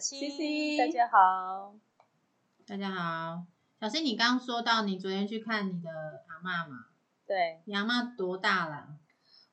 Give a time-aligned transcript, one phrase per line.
[0.00, 1.74] 小新大家好。
[2.68, 3.42] 大家好，
[3.80, 5.90] 小新，你刚刚说到你昨天去看你的
[6.28, 6.86] 阿妈嘛？
[7.26, 8.86] 对，你阿妈多大了？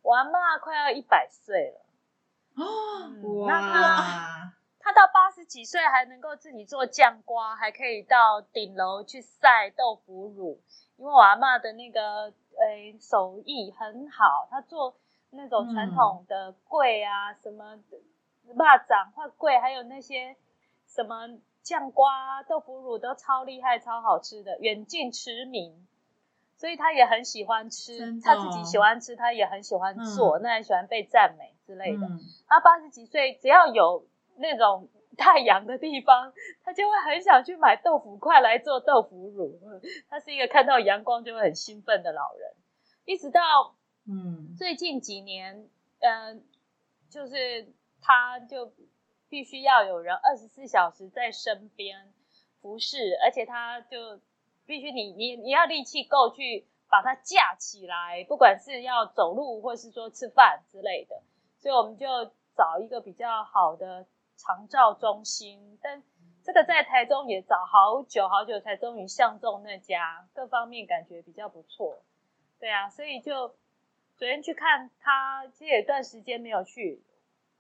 [0.04, 2.64] 我阿妈快要一百岁了，哦
[3.08, 10.62] 嗯那她哇，她到八十几岁还能够自己做酱瓜，还可以到顶楼去晒豆腐乳。
[10.98, 14.96] 因为我阿妈的那个呃手艺很好，她做
[15.32, 17.80] 那种传统的桂啊，什么
[18.54, 20.36] 蚂蚱或桂，还有那些
[20.88, 21.28] 什么
[21.64, 25.88] 酱瓜、豆腐乳都超厉害、超好吃的，远近驰名。
[26.58, 32.06] 所以他也很喜欢吃他，自己喜欢吃，他也很喜欢做，那也喜欢被赞美之类的。
[32.06, 36.32] 嗯，他八十几岁，只要有那种太阳的地方，
[36.64, 39.60] 他就会很想去买豆腐块来做豆腐乳。
[39.66, 42.54] 嗯 他是一个看到阳光就会很兴奋的老人，
[43.04, 43.76] 一直到
[44.08, 45.68] 嗯，最近几年，
[46.00, 46.42] 嗯、
[47.10, 47.68] 就是
[48.06, 48.72] 他就
[49.30, 52.14] 必须要有人二十四小时在身边
[52.62, 54.22] 服侍，而且他就
[54.68, 61.24] 必须你你你要力气够去把它架起来，不管是要走路或是说吃饭之类的，
[61.58, 62.06] 所以我们就
[62.56, 64.06] 找一个比较好的
[64.38, 66.04] 长照中心，但
[66.44, 71.98] 这个在台中也找好久好久才终于相中那家，各方面感觉比较不错。
[72.60, 73.48] 对啊，所以就
[74.16, 77.02] 昨天去看他，其实有一段时间没有去，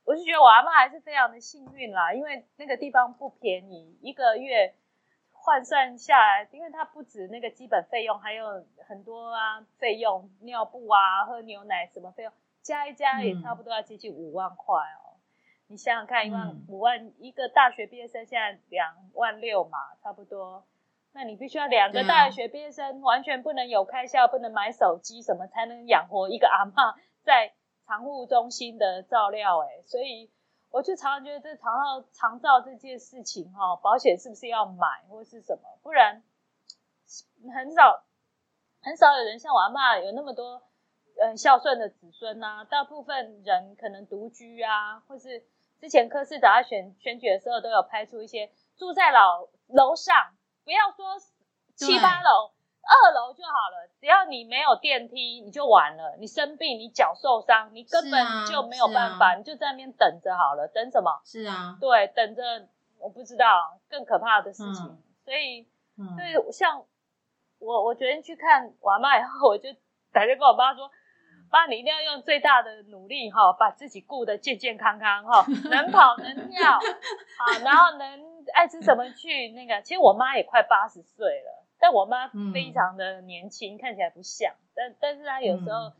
[0.05, 4.75] 我是觉得我阿妈还是非常的幸运啦，因为那个地方不便宜，一个月
[5.31, 15.17] 换算下来，因为它不止那个基本费用，还有很多啊费用，尿布啊、喝牛奶什么费用，加一加也嗯差不多要接近五万块哦。
[15.67, 20.63] 你想想看，一万、嗯五万，一个大学毕业生现在两万六嘛，差不多。
[21.13, 27.53] 那你必须要两个大学毕业生，完全不能有开销，不能买手机什么，才能养活一个阿妈在
[27.87, 29.83] 长护中心的照料、欸。
[29.85, 30.31] 所以
[30.69, 35.79] 我就常常觉得这长照长照这件事情哈、哦，保险是不是要买或是什么？
[35.81, 36.23] 不然
[37.53, 38.03] 很少
[38.81, 40.63] 很少有人像我阿妈有那么多
[41.21, 45.45] 嗯孝顺的子孙呐、大部分人可能独居啊，或是
[45.79, 50.15] 之前科室长在选选举的时候都有拍出一些住在老楼上，
[50.63, 51.19] 不要说
[51.75, 52.54] 七八楼。
[52.85, 56.15] 二楼就好了，只要你没有电梯，你就完了。
[56.19, 60.67] 你生病，你脚受伤，你根本就没有办法，你就在那边等着好了。
[60.67, 61.19] 等什么？
[61.25, 62.67] 是啊，对，等着
[62.99, 64.85] 我不知道更可怕的事情。
[64.85, 66.85] 嗯所以，嗯，对，像
[67.57, 69.69] 我，我昨天去看我妈以后，我就
[70.13, 70.87] 打电话跟我妈说
[71.49, 79.81] ：“妈，你一定要用最大的努力哈，把自己顾得健健康康哈， 能跑能跳，好，然后能爱吃什么去那个。
[79.81, 85.93] 其实我妈也快八十岁了，但我妈嗯非常的年轻，看起来不像，但但是她有时候嗯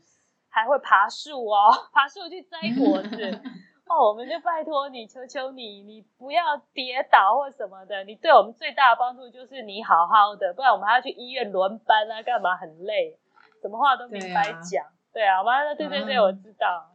[0.48, 3.40] 还会爬树哦， 爬树去摘果子。
[3.88, 8.02] 哦，我们就拜托你，求求你，你不要跌倒或什么的。
[8.02, 13.16] 你对我们最大的帮助就是你好好的，不然我们还要去医院轮班啊，干嘛很累，
[13.62, 14.84] 什么话都明白讲。
[15.12, 16.90] 对啊，我妈说对对对，嗯我知道。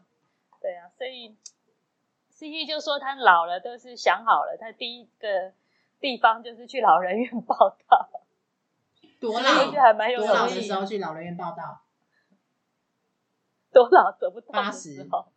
[0.60, 1.38] 对啊，所以
[2.30, 5.54] C T 就说他老了都是想好了，他第一个
[6.02, 8.10] 地方就是去老人院报道，
[9.22, 9.72] 多老？
[9.72, 11.84] 还蛮有多老的时候去老人院报道，
[13.72, 15.32] 多老走不动的80时候，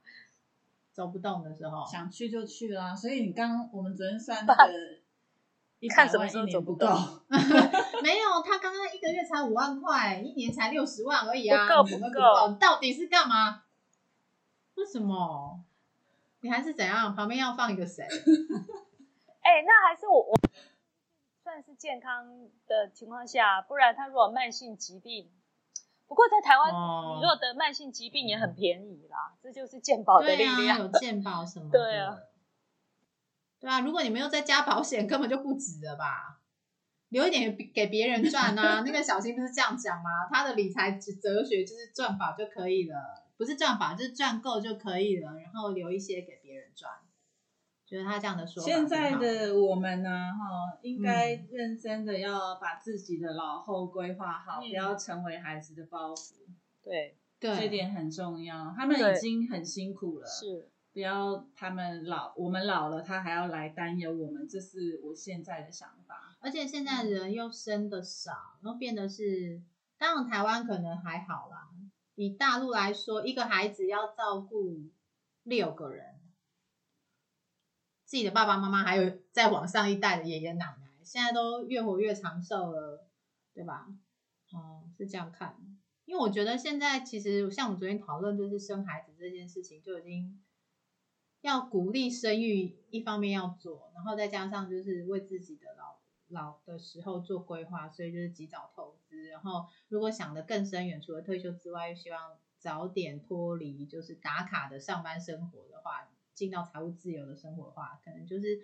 [0.90, 2.96] 走不动的时候，想去就去啦。
[2.96, 4.72] 所以你刚我们昨天算 那个
[5.80, 6.96] 一看什么时候万一年不走不动够，
[8.02, 13.62] 没有，他刚刚一个月才五万块，一年才六十万而已啊，不够不够到底是干嘛？
[14.76, 15.60] 为什么？
[16.40, 17.14] 你还是怎样？
[17.14, 18.02] 旁边要放一个谁？
[18.02, 20.34] 哎、那还是我我
[21.44, 22.26] 算是健康
[22.66, 25.30] 的情况下，不然他如果慢性疾病，
[26.08, 30.78] 不过在台湾，哦你如果得慢性疾病也很便宜啦，这就是健保的力对啊，量。
[30.78, 31.78] 有健保什么的？
[31.78, 32.16] 对啊，
[33.60, 36.40] 对啊，如果你没有再加保险，根本就不值了吧？
[37.10, 38.80] 留一点给别人赚啊！
[38.80, 40.26] 那个小新不是这样讲吗？
[40.32, 46.90] 他的理财哲学就是赚饱就可以了，不是赚饱，就是赚够就可以了，然后留一些给别人赚。
[47.86, 56.32] 觉得他这样的说法现在的我们呢，哈，应该嗯认真的要把自己的老后规划好，嗯不要成为孩子的包袱，
[56.82, 58.74] 对，对这点很重要。
[58.76, 66.36] 他们已经很辛苦了，是，不要他们老，我们老了，他还要来担忧我们，这是我现在的想法。
[66.40, 68.32] 而且现在人又生的少，
[68.62, 69.60] 然后变得是，
[69.98, 71.68] 当然台湾可能还好啦。
[72.16, 74.78] 以大陆来说，一个孩子要照顾
[75.42, 76.13] 六个人，
[78.14, 83.04] 自己的爸爸妈妈，还有再往上一代的爷爷奶奶，现在都越活越长寿了，
[83.52, 83.88] 对吧？
[84.52, 85.56] 哦，是这样看。
[86.04, 90.40] 因为我觉得现在其实像我们昨天讨论，就是生孩子这件事情就已经
[91.40, 99.24] 要鼓励生育，一方面要做，然后再加上就是为自己的老老的时候做规划，所以就是及早投资。
[99.26, 108.60] 然后如果想的更深远，除了退休之外，又希望早点脱离就是打卡的上班生活的话，进到财务自由的生活的话，可能就是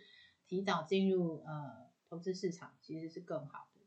[0.46, 3.81] 提早进入呃投资市场，其实是更好的。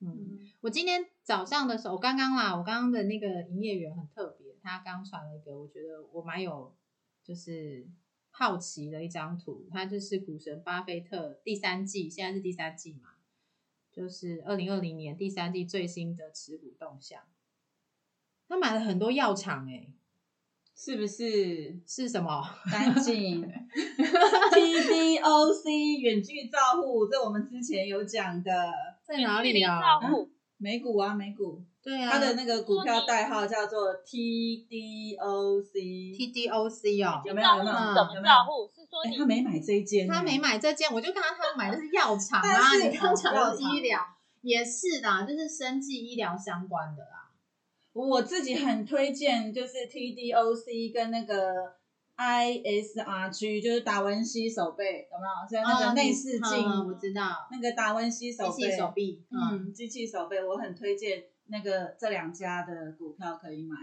[0.00, 6.76] 嗯，我今天早上的时候，我刚刚啦，我刚刚的那个营业员很特别，他刚传了一个，我觉得我蛮有
[7.22, 7.88] 就是
[8.30, 13.14] 好奇的一张图，他就是股神巴菲特第三季，现在是第三季嘛，
[13.90, 17.22] 就是二零二零年第三季最新的持股动向。
[18.48, 19.90] 他买了很多药厂、欸，
[20.76, 21.74] 是不是？
[21.86, 22.42] 是什么？
[22.70, 23.42] 干净
[24.52, 28.50] TDOC 远距照护，这我们之前有讲的
[29.02, 29.80] 在哪里啊？
[29.80, 30.28] 照护，
[30.58, 35.72] 美股啊，美股，对啊，它的那个股票代号叫做 TDOC。
[36.14, 38.70] TDOC 哦，有没有照护有没有怎么有没有照护？
[38.74, 40.38] 是说他没买这一间，他没。
[40.38, 43.98] 买这件，我就看到他买的是药厂但啊， 是你刚讲的医疗，
[44.42, 47.25] 也是的，就是生技医疗相关的啦。
[48.04, 51.76] 我自己很推荐，就是 TDOC 跟那个
[52.16, 55.48] ISRG，就是达文西手背，有没有？
[55.48, 63.76] 就是那个内视镜，嗯我知道，那个达文西手机背，器手臂，嗯，嗯，机器手背，我很推荐那个这两家的股票可以买，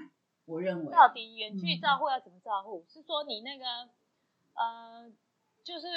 [0.46, 0.92] 我认为。
[0.92, 2.86] 到底远嗯距照护要怎么照护？
[2.88, 3.66] 是说你那个
[4.56, 5.10] 呃，
[5.64, 5.88] 就是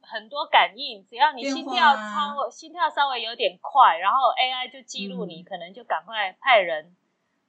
[0.00, 6.94] 很多感应，只要你心跳啊超心跳稍微有点快，然后 AI 就记录你，嗯可能就赶快派人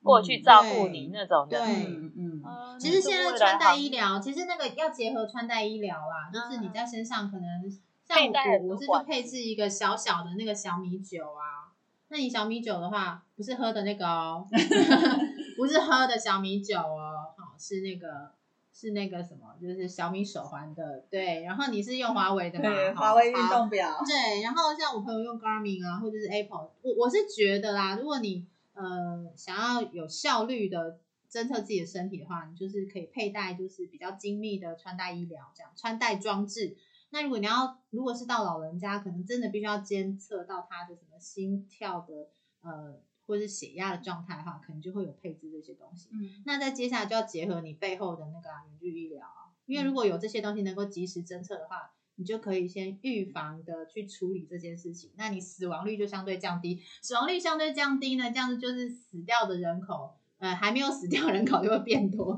[0.06, 1.60] 过去照顾你那种的。
[1.60, 1.68] 对
[2.16, 2.42] 嗯
[2.80, 7.70] 其实现在穿戴好医疗，其实那个要结合穿戴医疗啦，就是你在身上可能
[8.08, 11.74] 像佩戴我我是就多管子配置一个小小的那个小米酒啊。
[12.10, 14.46] 那你小米酒的话，不是喝的那个哦，
[15.58, 18.32] 不是喝的小米酒哦，好是那个
[18.72, 21.42] 是那个什么，就是小米手环的，对。
[21.44, 22.70] 然后你是用华为的嘛？
[22.70, 31.00] 对，好华为运动表，对，然后像我朋友用 Garmin 啊，或者是 Apple，我我是觉得啦，如果你呃想要有效率的
[31.30, 36.78] 侦测自己的身体的话，你就是可以佩戴就是比较精密的穿戴医疗这样穿戴装置。
[37.10, 42.30] 那如果你要如果是到老人家，可能真的必须要监测到他的什么心跳的
[42.62, 46.10] 呃或者是血压的状态的话，可能就会有配置这些东西。
[46.12, 62.38] 嗯，那在接下来就要结合你背后的那个啊远距医疗啊，因为如果有这些东西能够及时侦测的话，你就可以先预防的去处理这件事情，那你死亡率就相对降低，死亡率相对降低呢，这样子就是死掉的人口，呃，还没有死掉人口就会变多，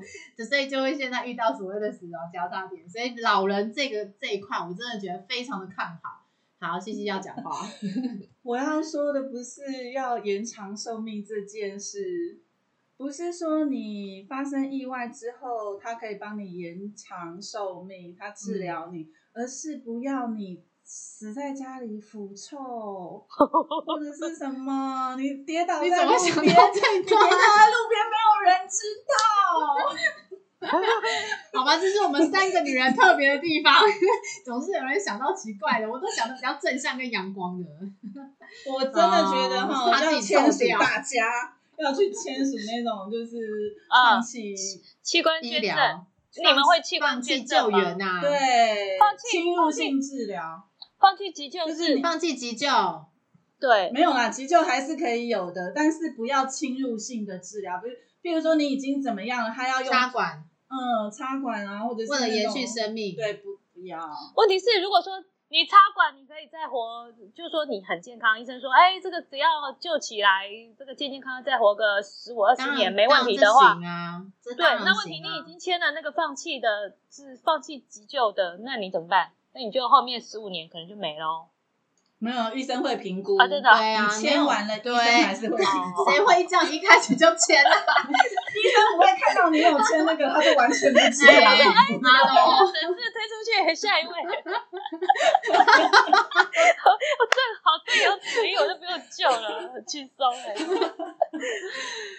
[0.49, 6.23] 所以就会现在遇到所谓的死亡交叉点，所以老人这个这一块我真的觉得非常的看好。
[6.59, 7.69] 好，西西要讲话，
[8.41, 12.39] 我要说的不是要延长寿命这件事，
[12.97, 22.57] 不是说你发生意外之后，它可以帮你延长寿命，它治疗你，而是不要你死在家里腐臭，
[23.85, 29.13] 或者是什么，你跌倒你在路怎么想到边，跌倒在路边，没有人知道。
[31.53, 33.75] 好吧，这是我们三个女人特别的地方，
[34.43, 37.69] 总是有人想到奇怪的，我都想的比较正向跟阳光的。
[38.71, 43.37] 我真的觉得哈，要签署大家要去签署那种就是
[43.87, 44.55] 啊放弃。
[45.03, 46.05] 器官医捐赠，疗，
[46.43, 47.97] 你们会器官放弃捐赠吗救援？
[47.97, 50.63] 呐、对放，弃侵入性治疗
[50.99, 52.67] 放弃急救就是你放弃急救，
[53.59, 63.15] 对，没有啦，急救还是可以有的，但是不要侵入性的治疗，比如，比如说你已经怎么样了，他要用插管，嗯插管啊，或者是为了延续生命。
[63.15, 63.99] 对，不不要，
[64.35, 65.13] 问题是，如果说
[65.49, 69.47] 你插管，你可以再活，就是说你很健康，医生说，哎，这个只要
[69.79, 70.45] 救起来，
[70.77, 79.31] 这个健健康康再活个十五二十年没问题的当话，行啊，对那问题你已经签了那个放弃的，是放弃急救的，那你怎么办？
[79.53, 81.47] 那你就后面十五年可能就没喽。
[82.19, 87.69] 没有医生会评估啊真的啊对啊，你签完了，医对生还是会评估，谁会这样一开始就签啊？
[88.57, 91.57] 医生不会看到你有签那个，他就完全不知道哎
[91.89, 91.97] 你。
[91.99, 92.33] 妈的，
[92.73, 94.13] 神是推出去，下一位。
[94.17, 95.53] 我
[97.29, 100.53] 正好队友死一，我就不用救了，很轻松哎。
[100.57, 100.81] 不是，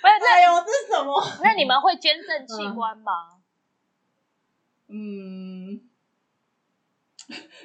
[0.00, 1.20] 哎那呦，这是什么？
[1.42, 3.30] 那你们会捐赠器官吗？
[4.90, 5.80] 嗯，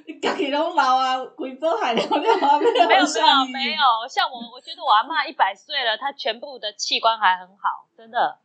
[0.05, 3.05] 你家己拢老啊，贵州海聊聊啊，没有没有
[3.51, 8.37] 没有，像我，我觉得我阿妈一百岁了，她全部的器官还很好，真的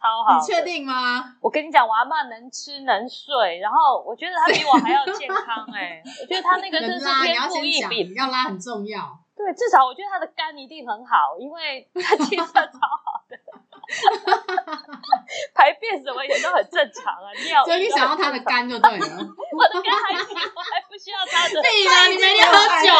[0.00, 0.38] 超好。
[0.38, 0.62] 你确？
[0.62, 1.36] 定吗？
[1.40, 8.14] 我跟你讲，我阿妈能吃能睡，然后我觉得她比我还要健康哎、我觉得她那个真是拉，你天要先讲，赋异禀。
[8.14, 9.18] 要拉很重要。
[9.36, 13.36] 对，至少我觉得她的肝一定很好，因为她气色超好的。
[15.54, 17.64] 排便什么也都很正常啊，尿。
[17.66, 18.98] 所以你想要他的肝就对了。
[19.06, 21.62] 我的肝还行，我还不需要他的。
[21.62, 22.92] 对呀，你每天喝酒。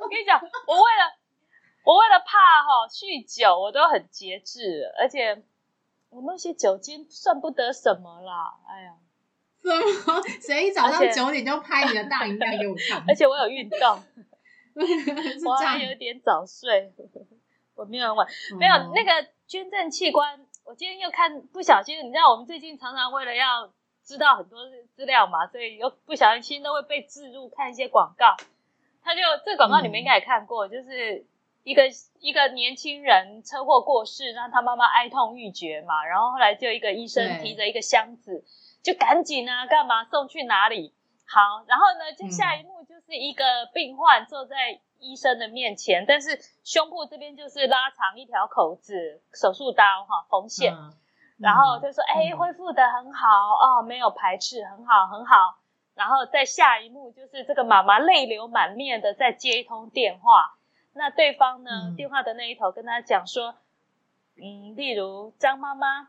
[0.00, 1.12] 我跟你讲，我为了
[1.84, 5.42] 我为了怕哈酗酒，我都很节制，而且
[6.10, 8.54] 我那些酒精算不得什么啦。
[8.68, 8.92] 哎呀，
[9.62, 9.68] 什
[10.12, 10.22] 么？
[10.40, 13.04] 谁一早上九点就拍你的大荧幕给我看？
[13.08, 14.04] 而且我有运动，
[15.46, 16.92] 我还有点早睡。
[17.74, 18.26] 我没有晚，
[18.58, 20.46] 没有那个捐赠器官。
[20.66, 23.72] 我今天又看不小心，你知道我们最近常常为了要
[24.04, 24.58] 知道很多
[24.94, 28.36] 资料嘛，所以又不小心都会被置入看一些广告。
[29.02, 31.24] 他就这广告你们应该也看过，就是
[31.64, 31.84] 一个
[32.20, 36.04] 一个年轻人车祸过世，让他妈妈哀痛欲绝嘛。
[36.04, 38.44] 然后后来就一个医生提着一个箱子，
[38.82, 40.92] 就赶紧啊，干嘛送去哪里？
[41.26, 44.80] 好，然后呢，就下一幕就是一个病患坐在。
[45.00, 50.74] 医生的面前，但是胸部这边就是拉长一条口子，手术刀哈缝线，
[51.38, 55.58] 然后就说：“哎，恢复的很好哦，没有排斥，很好很好。”
[55.94, 60.56] 然后在下一幕就是这个妈妈泪流满面的在接一通电话，
[60.92, 63.56] 那对方呢，电话的那一头跟他讲说
[64.40, 66.08] ：“嗯，例如张妈妈，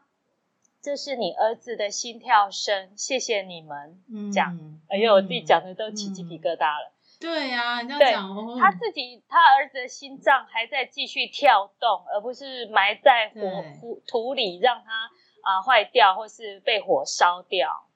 [0.82, 4.00] 这是你儿子的心跳声，谢谢你们。”
[4.32, 4.58] 讲，
[4.90, 6.92] 哎呦，我自己讲的都起鸡皮疙瘩了。
[7.20, 8.58] 对呀，你这样讲哦。
[8.58, 13.42] 他自己，他儿子的心脏还在继续跳动，而不是埋在火
[13.80, 15.10] 土土里让他
[15.42, 17.88] 啊坏掉，或是被火烧掉。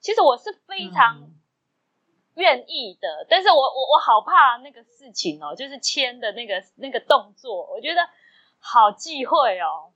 [0.00, 1.30] 其实我是非常
[2.34, 8.00] 愿意的，但是我我我好怕那个事情哦，就是签的那个那个动作，我觉得
[8.58, 9.92] 好忌讳哦。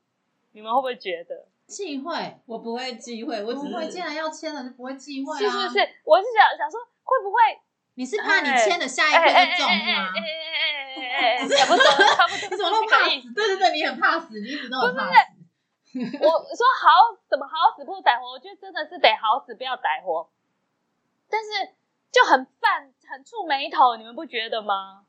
[0.52, 2.14] 你们会不会觉得忌讳？
[2.46, 5.38] 我不会忌讳，我只会既然要签了就不会忌讳啊。
[5.38, 7.36] 是是是，我是想想说会不会。
[7.96, 10.12] 你是怕你签的下一个就中吗？
[11.56, 11.84] 差不多，
[12.14, 12.48] 差不多。
[12.50, 13.32] 你怎么那么怕死？
[13.34, 15.12] 对对对，你很怕死，你一直都很怕死。
[15.94, 18.32] 我说好，怎么好死不歹活？
[18.32, 20.30] 我觉得真的是得好死不要歹活，
[21.30, 21.74] 但是
[22.12, 25.06] 就很犯，很触眉头，你们不觉得吗？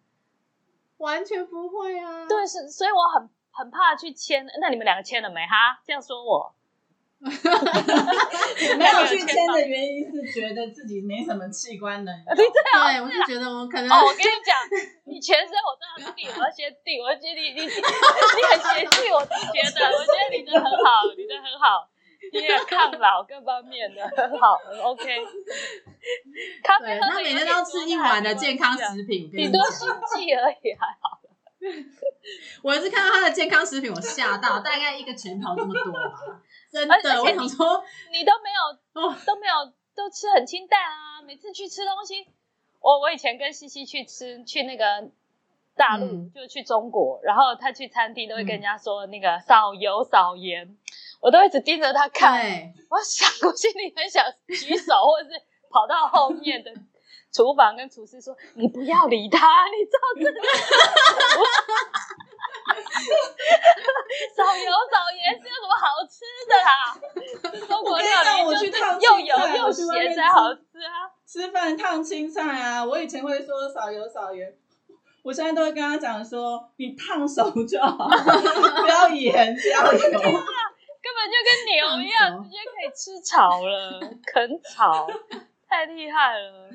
[0.98, 2.25] 完全不会啊。
[2.27, 4.48] 对，是，所以我很很怕去签。
[4.62, 5.46] 那你们两个签了没？
[5.46, 6.56] 哈，这样说我。
[8.78, 12.14] 没有去签的原因是觉得自己没什么器官能。
[12.36, 12.46] 对，
[13.02, 13.90] 我是觉得我可能。
[13.90, 14.54] 哦，我跟你讲，
[15.06, 17.02] 你全身我都要定，我要先定。
[17.02, 21.90] 我觉得你你你很嫌弃，我是觉得，我觉得你的很好，你的很好，
[22.32, 25.26] 你也抗老各方面的很好，很 OK。
[26.64, 31.18] 咖啡他每天都吃一碗的健康食品，顶多心悸而已，还好。
[32.64, 36.00] 我是看到他的健康食品，我吓到，大概一个拳头这么多吧。
[36.72, 41.22] 真的，我想说，你都没有，都没有，都吃很清淡啊。
[41.22, 42.28] 每次去吃东西，
[42.80, 45.10] 我我以前跟西西去吃，去那个
[45.76, 50.78] 大陆，就去中国，然后他去餐厅都会跟人家说那个少油少盐，
[51.22, 52.42] 我都一直盯着他看。
[52.90, 56.72] 我想，我心里很想举手，或者是跑到后面的。
[57.38, 60.41] 厨房跟厨师说：“你不要理他， 你知道这个
[64.36, 66.98] 少油少盐是有什么好吃的啦？
[67.67, 68.65] 中国料理就是
[69.01, 71.13] 又油又咸才好吃啊！
[71.27, 72.84] 吃饭烫青菜啊！
[72.84, 74.51] 我以前会说少油少盐，
[75.22, 78.10] 我现在都会跟他讲说：你烫熟就好，
[78.82, 80.20] 不要盐，不要油，根本
[81.29, 85.08] 就跟牛一样，直接可以吃草了，啃草。”
[85.68, 86.70] 太厉害了！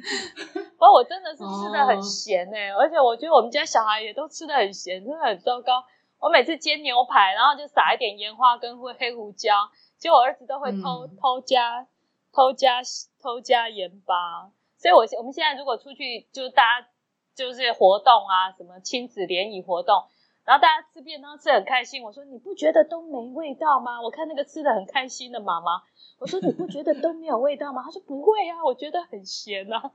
[0.73, 5.85] 不过我真的是吃的很咸哎，而且我觉得我们家小孩也都吃的很咸，真的很糟糕。
[6.21, 9.55] 我每次煎牛排，然后就撒一点盐花跟黑胡椒，
[9.99, 11.87] 结果我儿子都会偷偷加、
[12.33, 12.81] 偷加、
[13.21, 14.51] 偷加盐巴。
[14.77, 16.89] 所以，我我们现在如果出去，就大家
[17.35, 20.05] 就是活动啊，什么亲子联谊活动，
[20.45, 24.01] 然后大家吃便当吃很开心，我说你不觉得都没味道吗？
[24.03, 25.83] 我看那个吃的很开心的妈妈。
[26.19, 27.83] 我说你不觉得都没有味道吗？
[27.85, 29.93] 她说不会啊，我觉得很咸啊。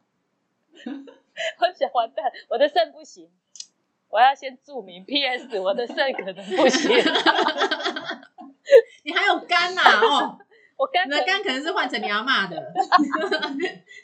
[1.60, 3.30] 我想完蛋，我的肾不行，
[4.10, 5.60] 我要先注明 P.S.
[5.60, 6.92] 我的肾可能不行。
[9.04, 9.82] 你还有肝呐？
[10.04, 10.38] 哦，
[10.78, 12.74] 我肝，你的肝可能是换成你阿妈的，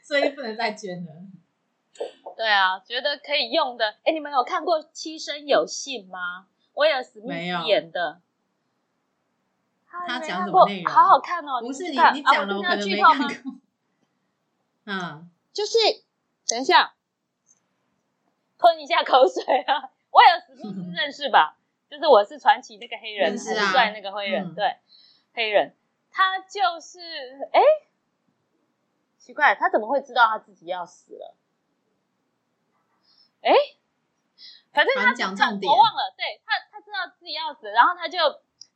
[0.04, 1.12] 所以不能再捐了。
[2.36, 3.96] 对啊，觉得可以用的。
[4.04, 6.48] 哎，你们有看过《七生有幸》吗？
[6.74, 8.22] 威尔史密斯演的。
[9.86, 10.92] 他讲什么内容？
[10.92, 11.62] 好好看哦！
[11.62, 13.54] 不是你，你讲了我可能没看过。
[14.86, 15.78] 嗯，就是
[16.48, 16.96] 等一下，
[18.58, 19.92] 吞一下口水啊！
[20.12, 21.58] 威尔史密斯认识吧？
[21.90, 24.78] 就是我是传奇那个黑人，很帅那个黑人，对，
[25.36, 25.76] 黑人，
[26.10, 27.00] 他就是
[27.52, 27.62] 哎，
[29.20, 31.36] 奇怪，他怎么会知道他自己要死了？
[33.44, 33.54] 哎，
[34.74, 38.18] 反正他讲重点，我忘了，对他，他知道自己要死，然后他就。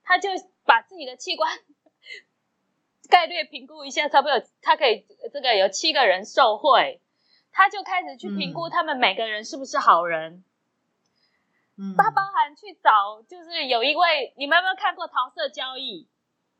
[0.10, 0.30] 他就
[0.64, 1.60] 把自己的器官
[3.10, 7.02] 概率评估一下，差不多有他可以这个有七个人受贿，
[7.52, 10.46] 他就开始去评估嗯他们每个人是不是好人。
[11.76, 16.08] 嗯，他包含去找，就是有一位，你们有没有看过《桃色交易》？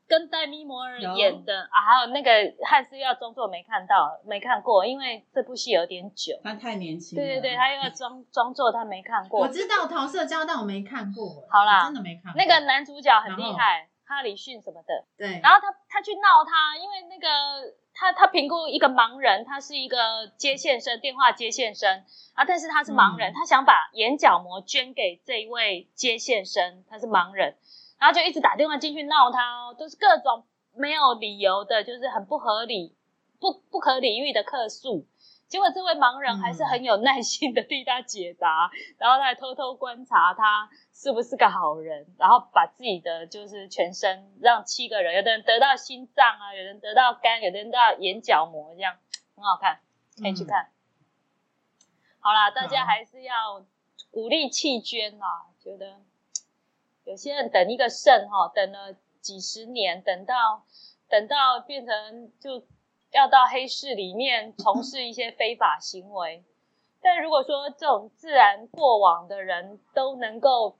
[0.08, 2.30] 跟戴咪摩尔演的啊，还有那个
[2.64, 6.32] 汉斯要装作没看到，没看过，因为这部戏有点久。
[6.42, 7.22] 他太年轻了。
[7.22, 9.40] 对对对，他又要装装作他没看过。
[9.40, 11.44] 我知道桃色交，但我没看过。
[11.52, 12.42] 好啦真的没看过。
[12.42, 15.04] 那个男主角很厉害，哈里逊什么的。
[15.18, 17.28] 对，然后他他去闹他，因为那个
[17.92, 27.56] 他他评估一个盲人，他是一个接线生，电话接线生啊，但是他是盲人，嗯他想把眼角膜捐给这一位接线生，他是盲人，
[27.98, 32.96] 然后就一直打电话进去闹他哦，都是各种没有理由的，就是很不合理、
[33.40, 35.06] 不不可理喻的客诉。
[35.48, 48.98] 结果这位盲人还是很有耐心的替他解答， 然后他还偷偷观察他是不是个好人，然后把自己的就是全身让七个人，有的人得到心脏啊，有人得到肝，有的人得到眼角膜，这样
[49.34, 49.80] 很好看，
[50.20, 50.68] 可以去看。
[52.20, 53.64] 好啦，大家好还是要
[54.10, 55.98] 鼓励弃捐啦，觉得
[57.08, 60.62] 有些人等一个肾哈，等了几十年，等到
[61.08, 62.62] 等到变成就
[63.12, 66.44] 要到黑市里面从事一些非法行为。
[67.00, 70.76] 但如果说这种自然过往的人都能够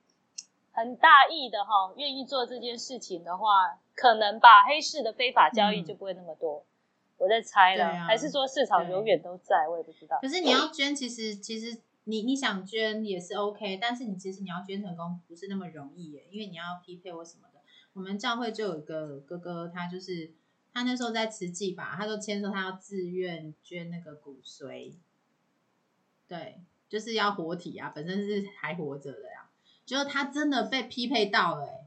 [0.71, 6.63] 很大意的哈，愿意做这件事情的话，可能吧，黑市的非法交易嗯就不会那么多。
[7.17, 10.19] 我在猜了，还是说市场永远都在，我也不知道。
[10.21, 17.61] 可是你要捐，其实其实你你想捐也是 OK，但是你其实你要捐成功不是那么容易耶，因为你要匹配或什么的。
[17.93, 20.33] 我们教会就有一个哥哥，他就是
[20.73, 24.95] 他那时候在慈济吧，他就签说他要自愿捐那个骨髓，
[26.27, 29.51] 对，就是要活体啊，本身是还活着的呀、
[29.85, 31.87] 结果他真的被匹配到了、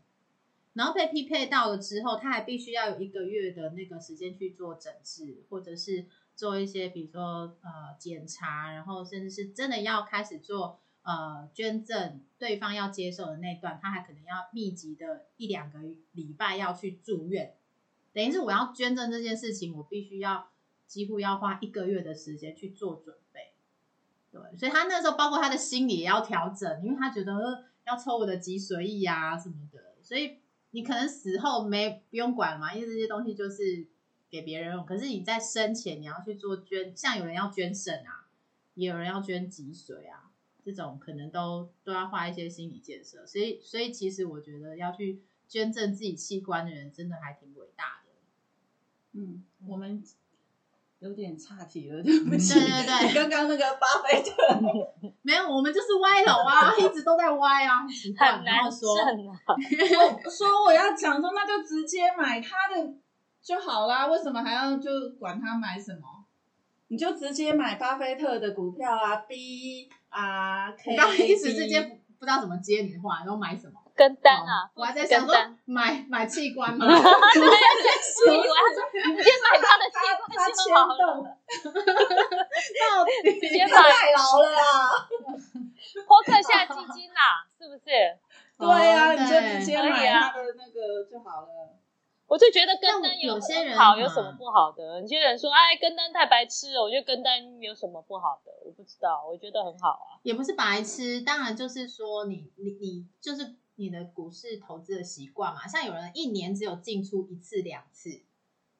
[0.73, 6.05] 然后被匹配到了之后，他还必须要有一个月的那个时间去做诊治，或者是
[6.41, 15.77] 做一些比如说呃检查，然后甚至是真的要开始做呃捐赠，对方要接受的那段，他还可能要密集的一两个
[16.13, 17.53] 礼拜要去住院，
[18.11, 20.49] 等于是我要捐赠这件事情，我必须要
[20.87, 23.51] 几乎要花一个月的时间去做准备。
[24.31, 30.37] 对，所以他那时候包括他的心理也要调整，因为他觉得要抽我的脊髓液啊什么的，所以
[30.71, 33.85] 你可能死后没不用管嘛，因为这些东西就是
[34.31, 34.85] 给别人用。
[34.85, 38.25] 可是你在生前你要去做捐，像有人要捐肾啊，
[38.73, 40.31] 也有人要捐脊髓啊，
[40.63, 43.27] 这种可能都都要花一些心理建设。
[43.27, 48.11] 所以，所以其实我觉得要去捐赠自己器官的人，真的还挺伟大的。
[49.13, 50.01] 嗯，我们
[50.99, 52.53] 有点岔题了， 对不起。
[52.53, 57.81] 对对对你 刚刚那个巴菲特， 没有，我们就是歪楼啊，一直都在歪啊，
[58.17, 58.95] 很难然后说！
[58.95, 62.93] 我说我要讲说，那就直接买他的
[63.43, 66.01] 就好啦，为什么还要就管他买什么？
[66.89, 70.91] 你就直接买巴菲特的股票啊，B 啊 K。
[70.91, 73.79] 我刚刚一时之间不不知道怎么接你的话，然后买什么？
[73.95, 75.35] 跟单啊，哦我还在想说。
[75.65, 76.85] 买买器官吗？
[76.85, 77.07] 我以为他
[78.73, 81.23] 说你直接买他的他器他牵官就好了，动，
[82.81, 84.59] 到底直接买太老了啦。
[86.07, 87.85] 波克夏基金啦，是不是？
[88.57, 91.47] 对呀、哦你就直接买啊他的那个就好了。
[92.31, 95.01] 我就觉得跟单有些人好，有什么不好的？
[95.01, 96.81] 有些人说，哎，跟单太白痴了。
[96.81, 98.53] 我觉得跟单有什么不好的？
[98.63, 100.15] 我不知道，我觉得很好啊。
[100.23, 105.67] 也不是白痴，当然就是说你你你就是你的股市投资的习惯嘛。
[105.67, 108.23] 像有人一年只有进出一次两次，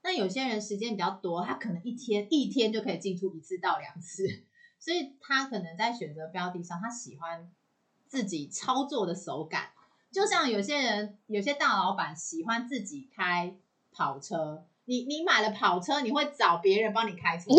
[0.01, 4.45] 那有些人时间比较多，他可能一天一天就可以进出一次到两次，
[4.79, 7.51] 所以他可能在选择标的上，他喜欢
[8.07, 9.71] 自己操作的手感。
[10.11, 13.55] 就像有些人，有些大老板喜欢自己开
[13.91, 17.55] 跑车，你你买了跑车，你会找别人帮你开车吗？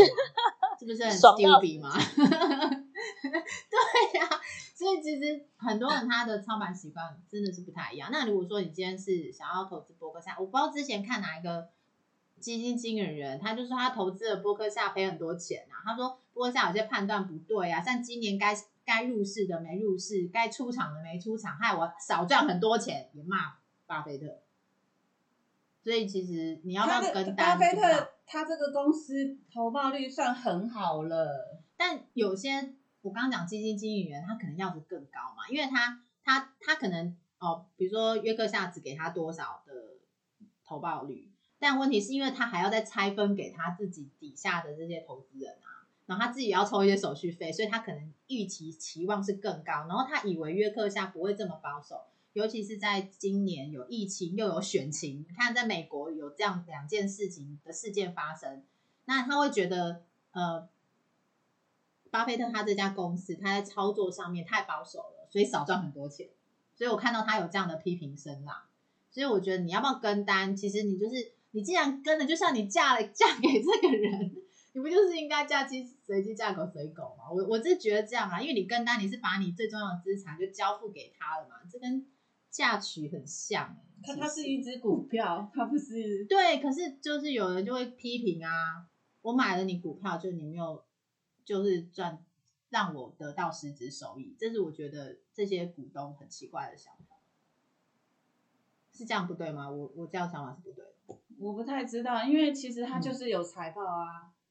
[0.79, 1.93] 是不是很 stupid 吗？
[3.23, 4.29] 对呀、
[4.75, 8.11] 所以其实很多人他的操盘习惯真的是不太一样。
[8.13, 11.69] 那如果说你今天是想要投资波克夏，我不知道之前看哪一个
[12.41, 15.81] 基金经理人，他就说他投资了波克夏赔很多钱啊。
[15.85, 18.55] 他说波克夏有些判断不对啊，像今年该
[18.93, 23.55] 该入市的没入市，该出场的没出场，害我少赚很多钱，也骂
[23.87, 24.43] 巴菲特。
[25.83, 27.37] 所以其实你要不要跟单？
[27.37, 31.63] 巴菲特他这个公司投报率算很好了。
[31.75, 39.73] 但有些我刚刚讲基金经理人，他可能要的更高嘛，因为他他他可能哦，比如说约克夏只给他多少的
[40.67, 45.82] 投报率，但问题是因为他还要再拆分给他自己底下的这些投资人啊，
[46.19, 52.01] 他自己要抽一些手续费，所以他可能预期期望是更高，然后他以为约克夏不会这么保守，
[52.33, 58.63] 尤其是在今年有疫情又有选情，你看在美国有这样两件事情的事件发生，
[59.05, 60.69] 那他会觉得呃，
[62.11, 66.29] 巴菲特他这家公司他在操作上面太保守了，所以少赚很多钱。
[66.75, 68.67] 所以我看到他有这样的批评声啦，
[69.11, 74.42] 所以我觉得你要不要跟单，其实你就是你既然跟了，就像你嫁了嫁给这个人。
[74.75, 77.31] 你不就是应该嫁鸡随鸡，嫁狗随狗吗？
[77.31, 82.07] 我我是觉得这样啊，因为你跟单，你是把你最重要的资产就交付给他了嘛，这跟
[82.51, 83.85] 嫁娶很像哎。
[84.05, 88.89] 它它是一只股票，它不是对，可是就是有人就会批评啊，
[89.21, 90.83] 我买了你股票，就你没有
[91.45, 92.25] 就是赚
[92.71, 97.17] 让我得到实质收益，这是我觉得这些股东很奇怪的想法，
[98.91, 99.71] 是这样不对吗？
[99.71, 104.33] 我我这样想法是不对的，我不太知道，因为其实它就是有财报啊。
[104.33, 104.42] 嗯，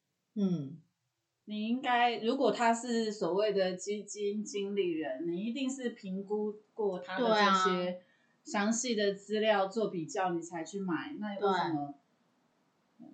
[1.46, 8.02] 你应该，如果他是所谓的基金经理人，你一定是评估过他的这些
[8.44, 11.14] 详细的资料做比较，你才去买。
[11.20, 11.94] 那为什么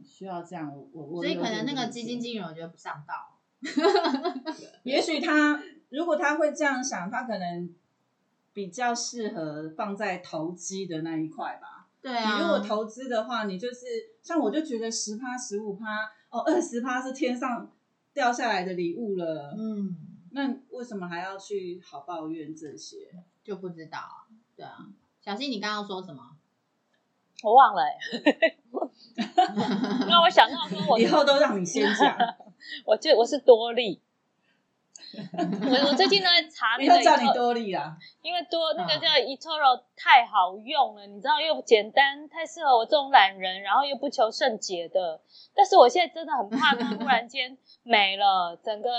[0.03, 0.71] 需要这样？
[0.93, 3.39] 我我所以可能那个基金经理人我觉得不上道。
[4.84, 7.73] 也许他如果他会这样想，他可能
[8.53, 11.88] 比较适合放在投机的那一块吧。
[12.01, 13.86] 对啊，你如果投资的话，你就是
[14.21, 16.12] 像我就觉得十趴十五趴。
[16.38, 17.71] 哦，二十趴是天上
[18.13, 19.54] 掉下来的礼物了。
[19.58, 19.95] 嗯，
[20.32, 22.97] 那为什么还要去好抱怨这些？
[23.43, 24.28] 就不知道啊。
[24.56, 24.88] 对啊，
[25.21, 26.21] 小新，你刚刚说什么？
[27.43, 27.84] 我忘了。
[30.08, 32.15] 那我想到说，我以后都让你先讲。
[32.86, 34.02] 我就我是多利。
[35.38, 45.20] 我我最近都在查那个，叫你多利啊，因为多那个叫 eToro 太好用了，你知道又简单，太适合我这种懒人，然后又不求甚解的。
[45.56, 48.89] 但是我现在真的很怕它忽然间没了，整个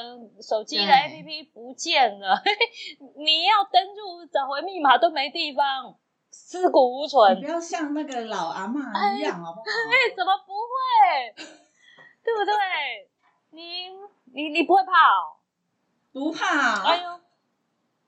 [0.41, 2.41] 手机的 APP 不见了，
[3.17, 5.95] 你要登入找回密码都没地方，
[6.33, 7.37] 尸骨无存。
[7.37, 9.65] 你不要像那个老阿妈一样好不好？
[9.91, 11.45] 哎，怎么不会？
[12.25, 12.53] 对不对？
[13.51, 13.89] 你
[14.35, 15.38] 你你不会怕哦？
[16.19, 17.11] 不怕，哎呦，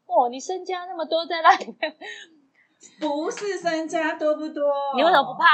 [0.06, 1.96] 哦，你身家那么多在那里面，
[2.98, 4.64] 不是身家多不多？
[4.96, 5.46] 你为什么不怕？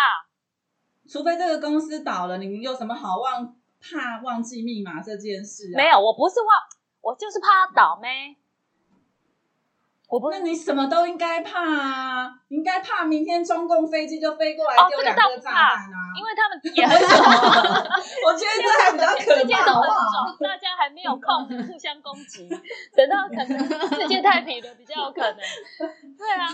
[1.07, 5.71] 除非这个公司倒了，你有什么好忘怕忘记密码这件事？
[5.77, 6.49] 没有，我不是忘，
[7.03, 8.37] 我就是怕倒霉。
[10.09, 12.31] 我不，那你什么都应该怕啊！
[12.49, 15.61] 应该怕明天中共飞机就飞过来丢两颗炸弹
[15.92, 15.99] 啊！
[16.16, 17.27] 因为他们也很爽，
[18.25, 20.37] 我觉得这还比较可怕，好不好？
[20.40, 22.49] 大家还没有空互相攻击，
[22.97, 25.38] 等到可能世界太平了，比较有可能。
[26.16, 26.47] 对啊，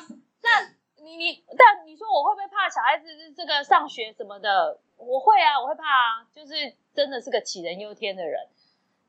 [0.43, 4.81] 那你你，但你说我会不会怕小孩子这个上学什么的？
[4.97, 6.55] 我会啊，我会怕啊，就是
[6.95, 8.41] 真的是个杞人忧天的人。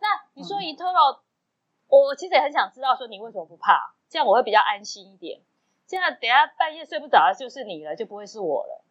[0.02, 1.20] 那你说 eToro，
[1.88, 3.94] 我其实也很想知道，说你为什么不怕？
[4.14, 5.42] 这样我会比较安心一点。
[5.88, 8.84] 现在等下半夜睡不着的就是你了，就不会是我了。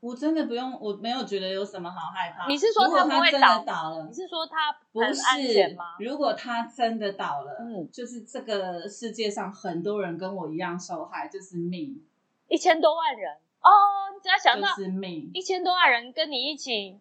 [0.00, 2.46] 我真的不用，我没有觉得有什么好害怕。
[2.48, 4.06] 你是说他不会倒倒了？
[4.08, 5.96] 你是说他不是吗？
[5.98, 12.02] 如果他真的倒了，嗯，就是这个世界上很多人跟我一样受害，就是命。
[12.48, 13.68] 一千多万人哦，
[14.14, 16.98] 你只要想到是命，一千多万人跟你一起，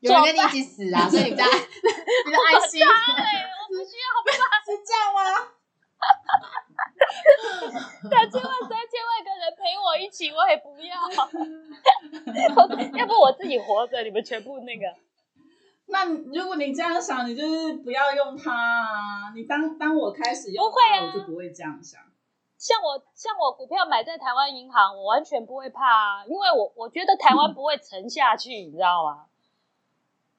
[0.00, 4.08] 有人跟你一起死啊， 所以你在 你的爱心，我不需要，
[4.64, 5.52] 是这样吗？
[8.10, 10.96] 两千万、三千万个人陪我一起，我也不要。
[12.98, 14.94] 要不我自己活着，你们全部那个。
[15.86, 19.32] 那如果你这样想，你就是不要用它啊！
[19.34, 22.02] 你当当我开始用它，我就不会这样想。
[22.58, 29.24] 像我像我股票买在台湾银行，我完全不会怕啊，因为我我觉得台湾不会沉下去，你知道吗？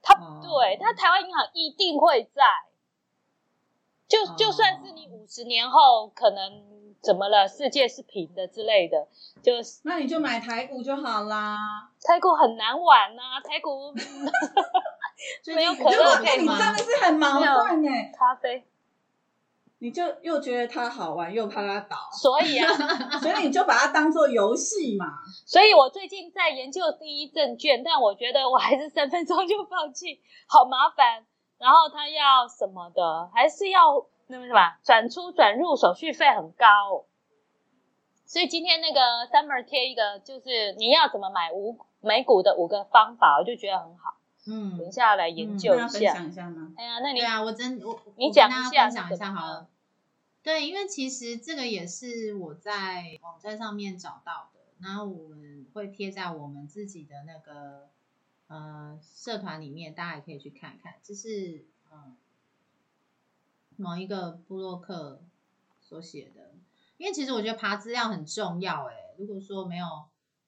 [0.02, 2.44] 它对它台湾银行一定会在。
[4.10, 6.64] 就就算是你五十年后可能
[7.02, 9.08] 怎么了，世界是平的之类的，
[9.44, 11.56] 就那你就买台股就好啦。
[12.04, 13.94] 台股很难玩呐，台股
[15.56, 18.12] 没有可乐可以真的是很矛盾哎。
[18.18, 18.66] 咖啡，
[19.78, 22.68] 你就又觉得它好玩，又怕它倒，所以啊，
[23.22, 25.06] 所以你就把它当做游戏嘛。
[25.46, 31.26] 所以我最近在研究第一证券，但我觉得我还是三分钟就放弃，好麻烦。
[31.60, 37.04] 然后他要什么的，还是要那个什么转出转入手续费很高，
[38.26, 44.16] 所以今天那个 Summer 贴一个，就是你要怎么买五美股的五个方法，我就觉得很好。
[44.48, 45.88] 嗯，等一下来研究一下。
[45.88, 46.74] 分享一下吗？
[46.78, 49.68] 哎呀，那你对啊，我真我你讲一下，分享一下好了。
[50.42, 57.90] 对，因为其实这个也是我在网站上面找到的，然后我们会贴在我们自己的那个。
[58.50, 62.18] 呃，社团里面大家也可以去看看，这是嗯
[63.78, 65.22] 某一个布洛克
[65.80, 66.52] 所写的。
[66.98, 69.86] 因为其实我觉得爬资料很重要，哎，如果说没有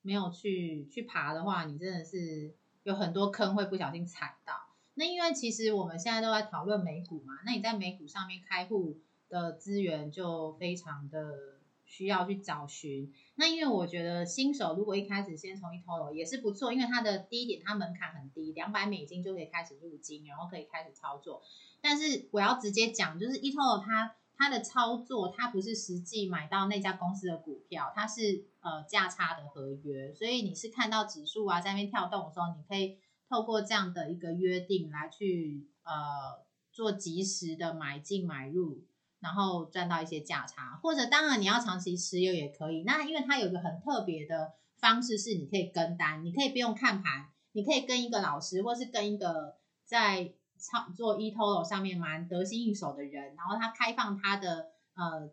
[0.01, 4.53] 没有去去爬的话，你真的是有很多坑会不小心踩到。
[4.95, 11.59] 那因为其实我们现在都在讨论美股嘛，那你在美股上面开户的资源就非常的
[11.91, 13.13] 需要去找寻。
[13.35, 21.43] 那因为我觉得新手如果一开始先从 eToro 也是不错，因为它的第一点它门槛很低，两百美金就可以开始入金，然后可以开始操作。
[21.81, 32.97] 但是我要直接讲，就是 eToro 它它的操作，它不是实际买到那家公司的股票，它是呃价差的合约，所以你是看到指数啊在那边跳动的时候，你可以。
[33.29, 38.83] 透过这样的一个约定来去呃做及时的买进买入，
[39.21, 42.83] 然后赚到一些价差，或者当然你要长期持有也可以。
[42.83, 49.55] 那因为它有一个很特别的方式是你可以跟单，你可以不用看盘，你可以跟一个老师，或是跟一个
[49.85, 55.29] 在操作 eToro 上面蛮得心应手的人，然后他开放他的呃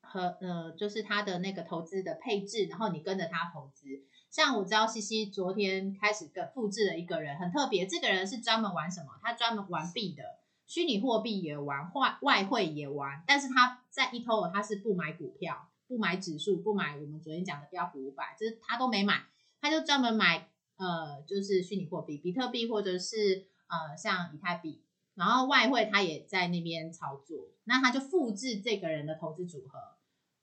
[0.00, 3.86] 和呃就是他的那个投资的配置，然后你跟着他投资。
[4.30, 7.86] 像我知道西西昨天开始跟复制了一个人，很特别。
[7.86, 9.06] 这个人是专门玩什么？
[9.22, 10.22] 他专门玩币的，
[10.66, 13.22] 虚拟货币也玩，外外汇也玩。
[13.26, 19.24] 但是他在 eToro 他是不买股票，不买指数，不买我们昨天讲的标普五百，就是他都没买，
[19.60, 24.82] 他就专门买呃，就是虚拟货币，比特币或者是呃像以太币。
[25.14, 29.78] 然后外汇他也在那边操作，那他就复制这个人的投资组合。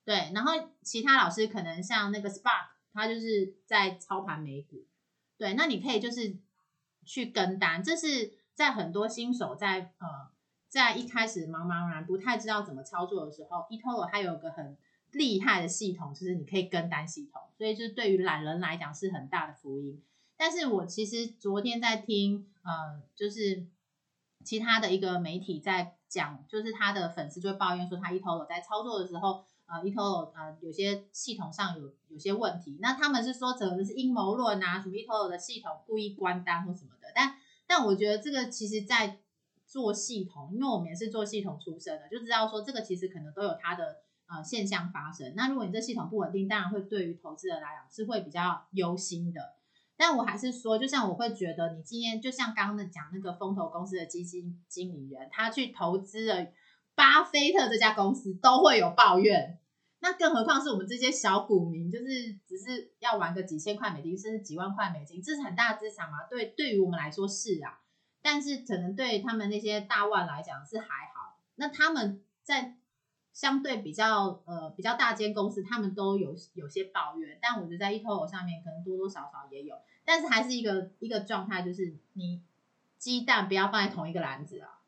[0.04, 2.74] 对，然后其他老师可能像那个 Spark。
[2.96, 4.86] 他就是在操盘美股，
[5.36, 6.38] 对，那你可以就是
[7.04, 10.08] 去跟单，这是在很多新手在呃
[10.68, 14.78] 在一开始茫茫然不太知道怎么操作的时候，eToro 它有个很
[15.12, 20.02] 厉害的系统，就是你可以跟单系统，所以就是对于懒人来讲是很大的福音。
[20.36, 23.66] 但是我其实昨天在听呃，就是
[24.44, 29.46] 其他的一个媒体在讲，就是他的粉丝就会抱怨说，他 eToro 在操作的时候。
[29.66, 37.38] 呃，eToro 呃，有些系统上有有些问题，那他们是说可能是阴谋论啊，什么 eToro 的系统故意关单或什么的，但
[37.76, 39.18] 但我觉得这个其实在
[39.66, 45.34] 做系统，因为我们也是做系统出身的，就知道说这个其实可能都有它的呃现象发生。
[45.36, 49.56] 那如果你这系统不稳定，当然会对于投资人来讲是会比较忧心的。
[49.98, 56.48] 但我还是说，就像我会觉得，你今天就像刚刚的讲那个风投公司的基金经理人，他去投资了。
[56.96, 59.58] 巴菲特这家公司都会有抱怨，
[60.04, 66.28] 那更何况是我们这些小股民，就是只是要玩个几千块美金，甚至几万块美金，这是很大的资产嘛？
[66.30, 67.80] 对，对于我们来说是啊，
[68.22, 70.86] 但是可能对他们那些大万来讲是还
[71.16, 71.40] 好。
[71.56, 72.76] 那他们在
[73.32, 82.44] 相对比较呃比较大间公司，他们都有有些抱怨，但我觉得在 eToro 上面可能多多少少也有，但是还是一个一个状态，就是你
[82.98, 84.82] 鸡蛋不要放在同一个篮子啊。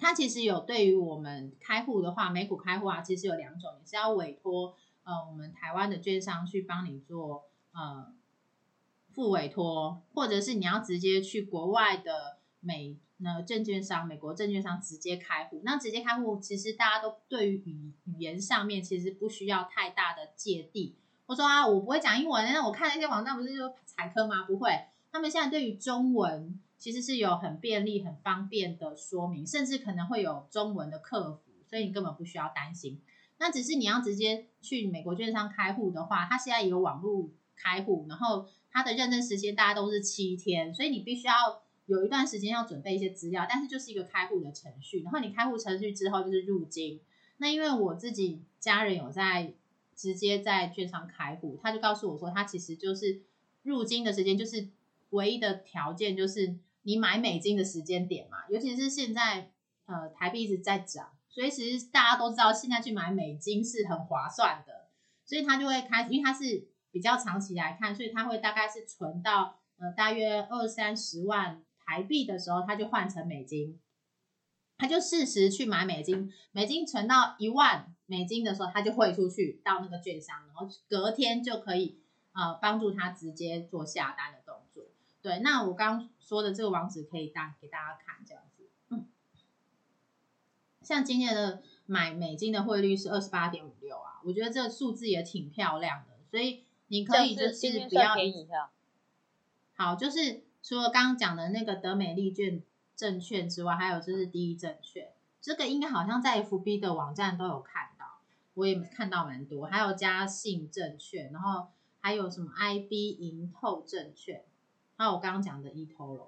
[0.00, 8.12] 它其实有对于我们开户的话，美股开户啊，其实有两种，你是要委托呃我们台湾的券商去帮你做呃
[9.12, 15.60] 付委托，或者是你要直接去国外的美那证券商、美国证券商直接开户。
[15.64, 20.96] 那直接开户，其实大家都对于语语言上面其实不需要太大的芥蒂。
[21.26, 24.44] 我说啊，我不会讲英文，那我看那些网站不是就踩坑吗？
[24.44, 24.70] 不会，
[25.10, 26.60] 他们现在对于中文。
[26.78, 33.00] 其实是有很便利、很方便的说明，甚至可能会有中文的客服，所以你根本不需要担心。
[33.38, 41.34] 那只是你要直接去美国券商开户的话，它现在有网络开户，然后它的认证时间大家都是七天，所以你必须要
[41.86, 45.02] 有一段时间要准备一些资料，但是就是一个开户的程序。
[45.02, 47.00] 然后你开户程序之后就是入金。
[47.38, 49.52] 那因为我自己家人有在
[49.96, 53.20] 直接在券商开户，他就告诉我说，他其实就是
[53.62, 54.68] 入金的时间就是
[55.10, 56.54] 唯一的条件就是。
[56.88, 59.52] 你买美金的时间点嘛，尤其是现在，
[59.84, 64.88] 呃，台币一直在涨，所以其实大家都知道，现在去买美金是很划算的，
[65.26, 73.78] 所以他就会开，因为他是比较长期来看，所以他会大概是存到呃大约二三十万台币的时候，他就换成美金，
[74.78, 82.00] 他就适时去买美金，美金存到一万美金的时候，他就汇出去到那个券商，然后隔天就可以
[82.32, 84.37] 呃帮助他直接做下单。
[85.20, 88.68] 对，那我刚说的这个网址可以大给大家看，这样子。
[88.90, 89.06] 嗯，
[90.82, 96.14] 像今年的买美金的汇率是二十八点五六啊，我觉得这个数字也挺漂亮的。
[96.30, 98.14] 所以你可以就是不要。
[99.74, 102.62] 好，就是除了刚刚讲的那个德美利券
[102.96, 108.20] 证券之外，还有就是第一证券，这个应该好像在 FB 的网站都有看到，
[108.54, 111.68] 我也看到蛮多，还有嘉信证券，然后
[112.00, 114.44] 还有什么 IB 银透证券，
[114.98, 116.26] 还有我刚刚讲的 eToro，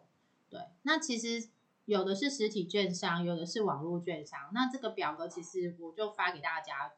[0.49, 1.49] 对，那其实
[1.87, 6.93] 有的是实体券商，有的是网络券商，那这个表格其实我就发给大家，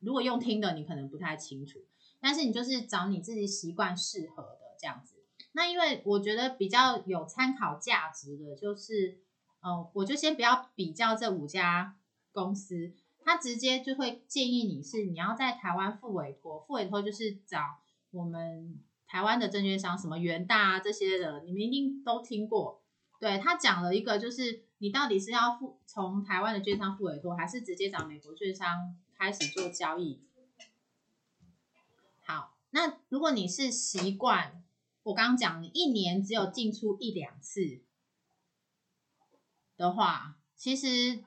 [0.00, 1.78] 如果用听的你可能不太清楚，
[2.18, 5.14] 但是你就是找你自己习惯适合的这样子。
[5.52, 9.20] 那因为我觉得比较有参考价值的，就是，
[9.60, 11.96] 呃，我就先不要比较这五家
[12.32, 12.92] 公司，
[13.24, 17.78] 他直接就会建议你是你要在台湾付委托，付委托就是找
[18.10, 18.76] 我们
[19.10, 22.80] 台湾的证券商，什么元大啊这些的，你们一定都听过。
[23.18, 30.20] 对他讲了一个，就是你到底是要付从台湾的券商付委托，还是直接找美国券商开始做交易？
[32.24, 34.62] 好，那如果你是习惯。
[35.02, 37.80] 我刚刚讲，一年只有进出一两次
[39.74, 41.24] 的话，其实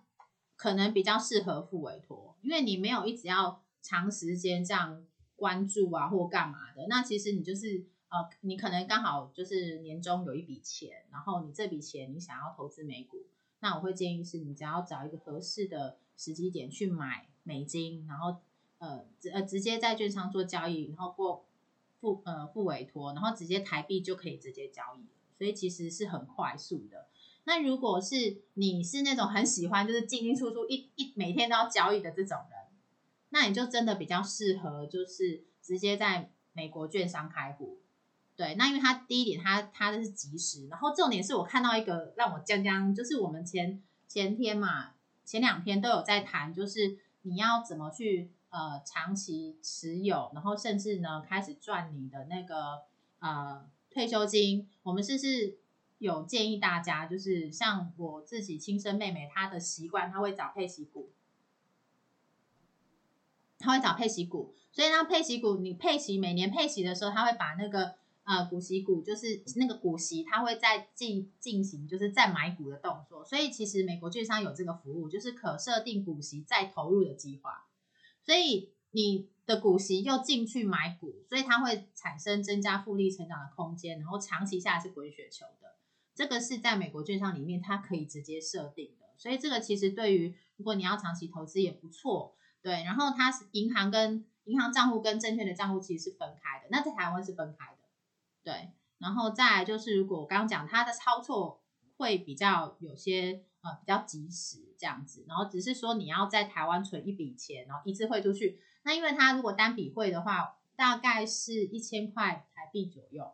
[0.56, 5.04] 可能比较适合付委托，因为你没有一直要长时间这样
[5.36, 6.86] 关注啊或干嘛的。
[6.88, 13.18] 那其实你就是呃，你可能刚好就是年终有一笔钱，然后你这笔钱你想要投资美股，
[13.60, 18.38] 那我会建议是你只要找一个合适的时机点去买美金，然后
[18.80, 21.46] 呃直呃直接在券商做交易，然后过。
[22.04, 27.08] 付呃付委托，然后直接台币就可以直接交易所以其实是很快速的。
[27.46, 32.60] 那如果是你是那种很喜欢就是进进出出一一每天都要交易的这种人，
[33.34, 37.80] 那你就真的比较适合就是直接在美国券商开户。
[38.38, 44.92] 对，那因为它第一点它它的是即时，然后重点是我看到一个让我将将，就是我们前前天嘛
[45.26, 48.32] 前两天都有在谈，就是你要怎么去。
[48.56, 52.84] 呃，长期持有，然后甚至呢，开始赚你的那个
[53.18, 54.70] 呃退休金。
[54.84, 55.58] 我们是是
[55.98, 61.10] 有建议大家，就是像我自己亲生妹妹，她的习惯，她会找配息股，
[63.64, 64.54] 他会找配息股。
[64.74, 73.24] 所以呢，配息股你配息每年配息的时候，他会把那个呃股息股，就是那个股息，他会再进进行就是再买股的动作。
[73.24, 77.68] 所以其实美国券商有这个服务，就是可设定股息再投入的计划。
[78.24, 85.76] 所以你的股息又进去买股，所以它会产生增加复利成长的空间，然后长期下来是滚雪球的。
[86.16, 92.34] 这个是在美国券商里面它可以直接设定的，所以这个其实对于如果你要长期投资也不错。
[92.64, 97.78] 对，然后它是银行跟银行账户跟证券的账户其实是分开的，那在台湾是分开的。
[98.44, 101.62] 对，然后再来就是如果我刚刚讲它的操作
[101.98, 103.44] 会比较有些。
[103.64, 108.60] 呃，比较及时这样子，然后只是说你要在台湾存一笔钱，然后一次汇出去。
[108.84, 113.32] 那因为它如果单笔汇的话，大概是一千块台币左右。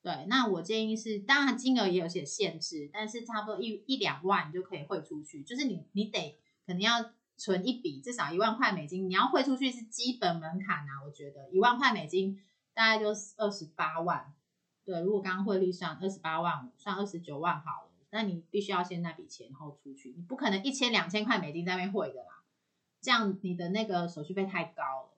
[0.00, 5.42] 对，那我建议是，当然金额也有些限制，但是差不多一一两万就可以汇出去。
[5.42, 11.02] 就是你你得可能要存一笔，至少一万块美金，你要汇出去是基本门槛啊。
[11.04, 12.40] 我觉得一万块美金
[12.72, 14.32] 大概就是二十八万。
[14.84, 17.90] 对，如果刚刚汇率算二十八万，算二十九万好了。
[18.10, 22.44] 那你必须要先那笔钱，然后出去，你不可能一千两千块美金在那边汇的啦，
[23.00, 25.10] 这样你的那个手续费太高了。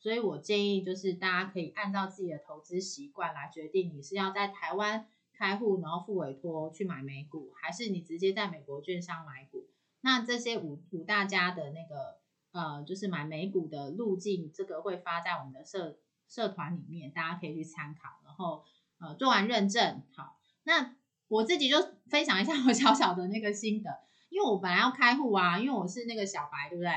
[0.00, 9.68] 所以我建议就是大家可以按照自己的投资习惯来决定，你是要在台湾开户，然后付委托去买美股，还是你直接在美国券商买股。
[10.02, 12.18] 那这些五五大家的那个
[12.52, 18.20] 呃，就是买美股的路径，这个会发在我们的社社团里面，大家可以去参考。
[18.24, 18.64] 然后
[18.98, 20.96] 呃，做完认证，好，那。
[21.30, 21.76] 我自己就
[22.08, 26.90] 分享一下 我小小的那个心得，因为我本来要开户啊，因为我是那个小白，对不对？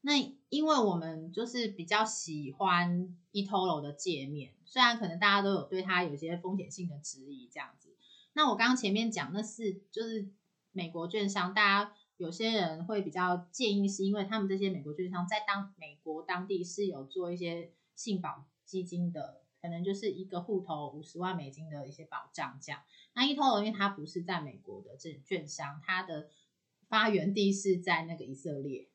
[0.00, 7.94] 那因为我们就是比较喜欢 eToro 的界面，虽然可能大家都有对它有些风险性的质疑，这样子。
[8.32, 10.28] 那我刚刚前面讲那是就是
[10.72, 19.40] 美国券商，大家有些人会比较建议，是因为他们这些美国券商在当美国当地是有做一些信保基金的。
[19.62, 22.80] 可能就是一个户头五十万美金的一些保障，这样。
[23.12, 26.30] 那 e t o 因为它不是在美国的这券商，它的
[26.88, 28.88] 发源地是在那个以色列，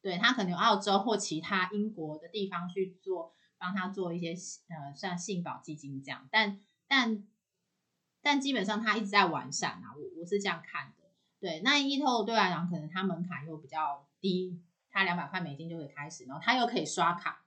[0.00, 4.30] 对，它可能澳洲或其他英国的地方去做，帮他做一些
[4.74, 6.26] 呃像信保基金这样。
[6.32, 7.28] 但但
[8.22, 10.94] 但基本上它一直在完善啊，我我是这样看。
[11.40, 14.60] 对，那 eToro 对来讲，可能它门槛又比较低，
[14.90, 17.44] 它两百块美金就可以开始，然后它又可以刷卡。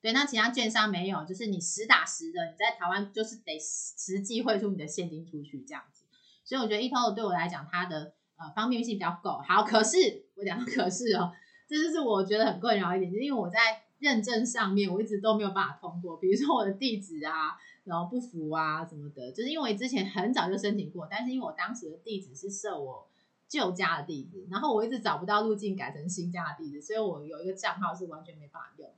[0.00, 6.04] 对，那其他券商没有，就是你实打实的，你在台湾就是得实际汇出你的现金出去这样子。
[6.44, 9.40] 所以我觉得 eToro 对我来讲，它的呃方便性比较够。
[9.46, 11.32] 好，可是我讲可是哦，
[11.68, 13.58] 这就是我觉得很困扰一点，就是因为我在
[13.98, 16.16] 认证上面，我一直都没有办法通过。
[16.16, 23.08] 比如说我的地址啊，然后不符啊什么的，就是因为之前很早就申请过，但是因为我当时的地址是设我
[23.52, 28.94] 旧家的地址，然后我一直找不到路径改成新家的地址，所以我有一个账号是完全没办法用的。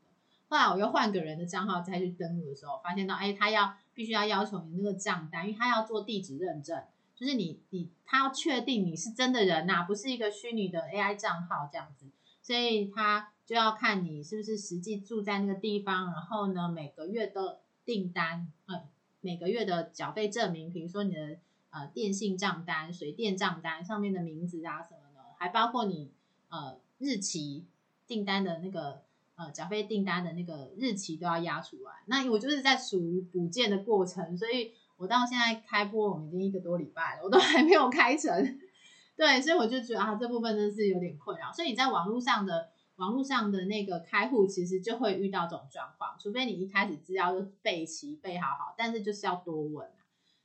[0.46, 6.84] 后来我又换个人的账号再去登录的时候，发现到哎，他要必须要要求你那个账单，因为他要做地址认证，
[7.16, 12.06] 就是你你他要确定你是真的人呐、不是一个虚拟的 AI 账号这样子，
[12.40, 18.82] 所以他就要看你是不是实际住在那个地方，然后呢每个月的订单，嗯，
[19.20, 21.38] 每个月的缴费证明，比如说你的
[21.74, 26.12] 呃电信账单、水电账单上面的名字啊什么的，还包括你
[26.48, 27.66] 呃日期
[28.06, 29.02] 订单的那个
[29.34, 31.90] 呃缴费订单的那个日期都要压出来。
[32.06, 38.60] 那我就是在属于补件的过程，所以我到现在开播我们已经一个多礼拜了，我都还没有开成。
[39.16, 41.52] 对，所以我就觉得啊，这部分真的是有点困扰。
[41.52, 49.88] 所以你在网络上的网络上的那个开户，其实就会遇到这种状况，除非你一开始资料就备齐备好好，但是就是要多问。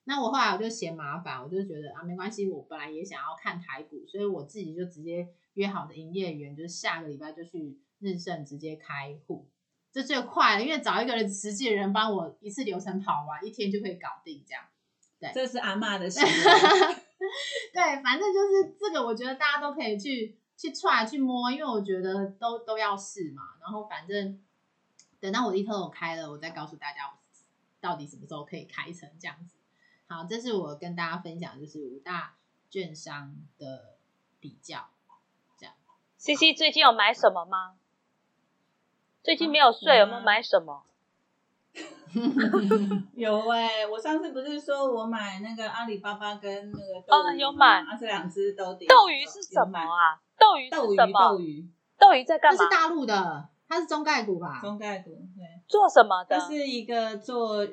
[0.09, 9.45] 那我后来我就嫌麻烦，我就觉得啊，没关系，我本来也想要看台股，所以我自己就直接约好的营业员，就是下个礼拜就去日盛直接开户，
[9.91, 14.63] 这最快了，因为找一个人实际的人帮我一次流程跑完，一天就可以搞定这样。
[15.19, 16.29] 对这是阿妈的行为。
[17.71, 23.43] 对，反正就是这个，我觉得大家都可以去去踹去摸，因为我觉得都都要试嘛。
[23.61, 24.41] 然后反正
[25.19, 27.19] 等到我一头开了，我再告诉大家我
[27.79, 29.58] 到底什么时候可以开成这样子。
[30.09, 32.33] 好，这是我跟大家分享，就是五大
[32.69, 33.95] 券商的
[34.39, 34.89] 比较。
[36.17, 37.75] C C 最近有买什么吗？
[39.23, 40.83] 最近没有睡，有没有买什么？
[43.13, 48.87] 有哎、我上次不是说我买那个阿里巴巴跟那个哦有买这两只都跌。
[48.87, 50.19] 斗鱼是什么啊？
[50.37, 50.69] 斗鱼？
[50.71, 51.29] 斗鱼是什么？
[51.29, 52.69] 斗鱼斗鱼在干嘛那是？
[52.69, 54.59] 大陆的，它是中概股吧？
[54.61, 56.45] 中概股，对，做什么的它？
[56.47, 57.65] 是一个做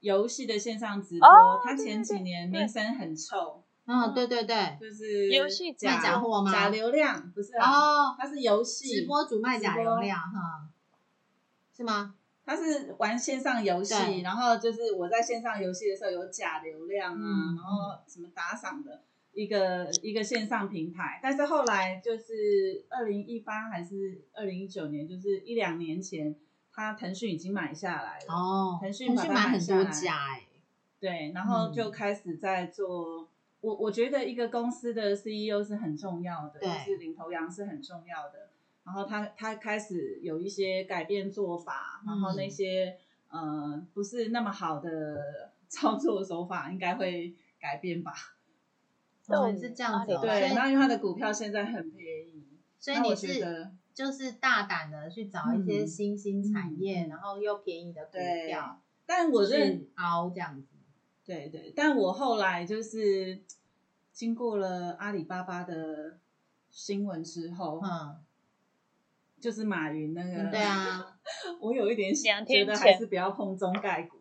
[0.00, 4.76] 游戏的线上直播，哦它前几年名声很臭，嗯，对对对。
[4.80, 6.52] 就是游戏假卖假货吗？
[6.52, 10.68] 假流量不是啊，哦，他是游戏直播主卖假流量哈，
[11.76, 12.14] 是吗？
[12.44, 26.34] 他是玩线上游戏，然后就是我在线上游戏的时候有假流量啊，嗯然后什么打赏的一个一个线上平台，但是后来就是二零一八还是二零一九年，就是一两年前，
[26.80, 30.46] 他腾讯已经买下来了，哦，腾讯买很多家哎，
[30.98, 33.28] 对，然后嗯就开始在做。
[33.60, 38.48] 我我觉得一个公司的 CEO 是很重要的，就是领头羊是很重要的。
[38.82, 42.96] 然后他他开始有一些改变做法，然后那嗯些
[43.28, 48.14] 呃不是那么好的操作手法应该会改变吧？
[49.28, 58.12] 哦，是这样子哦，对那因为他的股票现在很便宜，所以你是觉得就是大胆的去找一些嗯新兴产业，嗯然后又便宜的股
[58.48, 60.66] 票，但我认去凹这样子。
[61.24, 63.40] 对对，但我后来就是
[64.12, 66.18] 经过了阿里巴巴的
[66.70, 68.16] 新闻之后，嗯，
[69.38, 71.18] 就是马云那个，对，啊，
[71.60, 74.16] 我有一点想觉得还是不要碰中概股，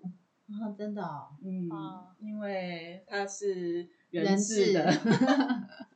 [0.50, 4.86] 啊，真的哦，嗯，哦因为他是人治的，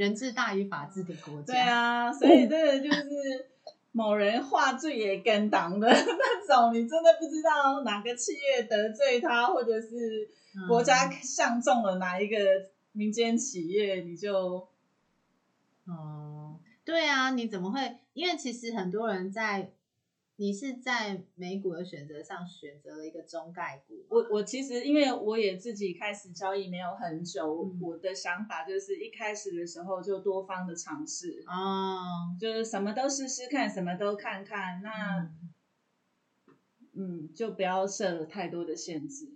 [0.00, 1.52] 人治大于法治的国家。
[1.52, 3.46] 对，啊，所以这个就是
[3.92, 10.26] 某人话罪也跟党的 那种，你真的不知道哪个企业得罪他，或者是
[10.56, 12.36] 嗯国家相中了哪一个
[12.92, 14.66] 民间企业，你就
[15.84, 17.96] 哦，对啊，你怎么会？
[18.14, 19.70] 因为其实很多人在，
[20.40, 27.78] 你是在美股的选择上选择了一个中概股，我我其实因为我也自己开始交易没有很久，嗯。
[27.82, 32.00] 我的想法就是一开始的时候就多方的尝试，哦，
[32.40, 35.18] 就是什么都试试看，什么都看看，那
[36.94, 37.24] 嗯。
[37.26, 39.26] 嗯就不要设了太多的限制。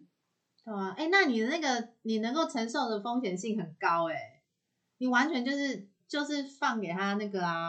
[0.65, 4.41] 对啊，哎，那你的那个你能够承受的风险性很高哎，
[4.97, 7.69] 你完全就是就是放给他那个啊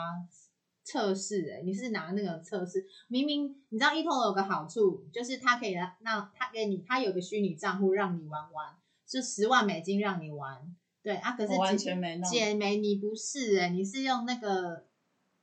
[0.86, 8.76] 测试哎，你是拿那个测试，明明你知道 eToro 有个好处，就是它可以让让它给你，它有个虚拟账户让你玩玩，
[9.08, 10.62] 就十万美金让你玩，
[11.02, 14.86] 对啊，可是完姐全没弄姐妹你不是哎，你是用那个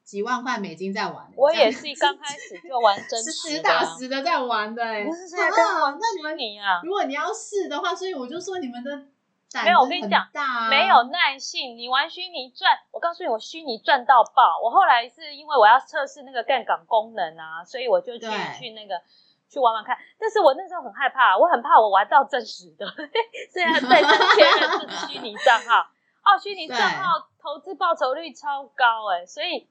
[0.05, 9.12] 几万块美金在玩我也是 刚开始就玩真是实的实打啊，实的在玩的哎，不是在跟啊玩那你们你啊，如果你要试的话，所以我就说你们的胆
[9.65, 10.27] 没有我跟你讲
[10.71, 11.77] 没有耐性。
[11.77, 14.61] 你玩虚拟赚，我告诉你，我虚拟赚到爆。
[14.63, 18.27] 我后来是因为我要测试那个杠杆功能啊，所以我就去
[18.59, 19.01] 去那个
[19.51, 19.97] 去玩玩看。
[20.19, 25.87] 但是我那时候很害怕，我很怕我玩到真实的，所以要再三确认是虚拟账号。
[26.25, 29.69] 哦，虚拟账 号投资报酬率超高哎、所以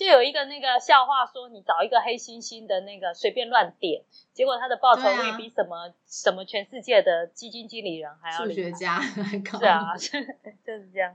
[0.00, 8.70] 就有一个那个笑话说，你找一个黑猩猩的那个随便乱点，结果他的报酬率比什么、什么全世界的基金经理人还要数厉害。
[8.70, 9.58] 学家还高。
[9.60, 9.92] 是啊，
[10.64, 11.14] 就是这样。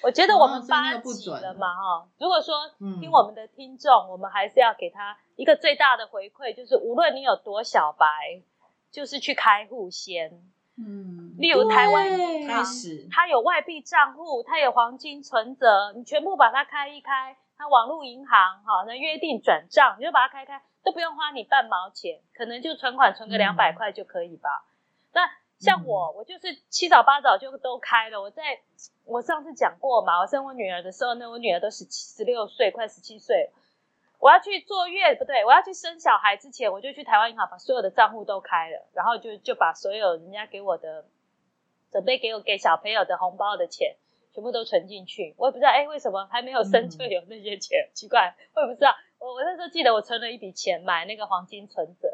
[0.00, 2.08] 我觉得我们哦所以那八个不准集了嘛，哈。
[2.18, 8.42] 如果说嗯听我们的听众，我们还是要给他一个最大的回馈，就是无论你有多小白，
[8.92, 10.40] 就是去开户先。
[10.80, 17.36] 嗯，例如台湾银行，开始它有外币账户，它有黄金存折，你全部把它开一开。
[17.56, 24.64] 它网络银行哈，那约定转账，你就把它开开，都不用花你半毛钱，可能就存款存个嗯两百块就可以吧。
[25.12, 25.28] 那
[25.58, 28.22] 像我，我就是七早八早就都开了。
[28.22, 28.42] 我在
[29.04, 33.52] 我上次讲过嘛，我生我女儿的时候呢，我女儿都十七十六岁，快十七岁了。
[34.20, 41.06] 我要去坐月不对，我要去生小孩之前，我就去台湾银行把所有的账户都开了，然后就就把所有人家给我的
[41.90, 43.96] 准备给我给小朋友的红包的钱
[44.32, 45.34] 全部都存进去。
[45.38, 48.94] 我也不知道哎，为什么还没有生就有那些钱，奇怪，我也不知道。
[49.18, 52.08] 我我那时候记得我存了一笔钱买那个黄金存折，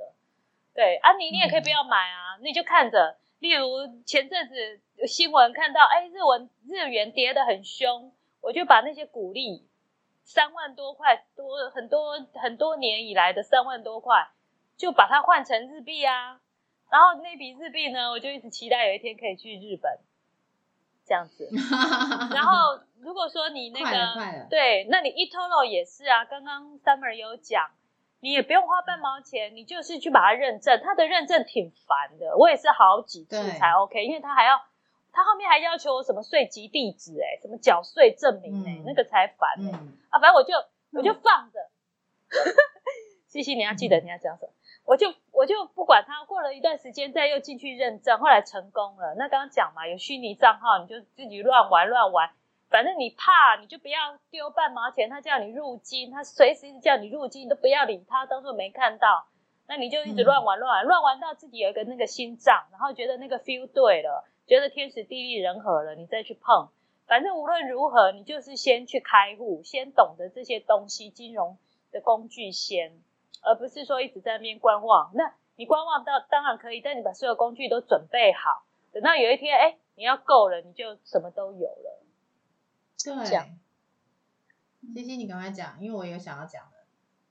[0.75, 3.17] 对啊，你你也可以不要买啊，你就看着。
[3.39, 3.67] 例如
[4.07, 9.69] 前阵子新闻看到，哎，日文日元跌得很凶，我就把那些股利
[10.27, 14.29] 三万多块多很多很多年以来的三万多块，
[14.77, 16.41] 就把它换成日币啊。
[16.91, 20.01] 然后那笔日币呢，我就一直期待有一天可以去日本，
[21.07, 21.49] 这样子。
[22.35, 24.14] 然后如果说你那个
[24.51, 27.70] 对，那你 eToro 也是啊，刚刚 Summer 有讲，
[28.18, 34.61] 你也不用花半毛钱，你就是去把它认证，它的认证挺烦的，我也是好几次才 OK，因为它还要。
[35.17, 40.53] 他后面还要求我什么税籍地址、哎，什么缴税证明、哎、嗯那个才烦、哎、嗯，啊，反正我就
[40.93, 41.59] 我就放着。
[43.27, 44.53] 西西，你要记得你要讲什么，
[44.85, 46.25] 我就我就不管他。
[46.27, 49.14] 过了一段时间，再又进去认证，后来成功了。
[49.17, 52.31] 那刚刚讲嘛，有虚拟账号，你就自己乱玩乱玩，
[52.69, 59.27] 反正你怕你就不要丢半毛钱，他叫你入金，他随时叫你入金，你都不要理他，当做没看到。
[59.69, 66.69] 那你就一直乱玩乱玩，乱玩到自己有一个那个心脏，然后觉得那个 feel 对了，觉得天时地利人和了，你再去碰。
[67.07, 71.57] 反正无论如何，你就是先去开户，先懂得这些东西，金融
[71.93, 73.01] 的工具先，
[73.43, 75.13] 而不是说一直在那边观望。
[75.15, 82.03] 那你观望到当然可以，但你把所有工具都准备好，等到有一天，哎，你要够了，你就什么都有了。
[83.05, 83.15] 对。
[84.95, 86.77] 西西，你赶快讲，因为我有想要讲的。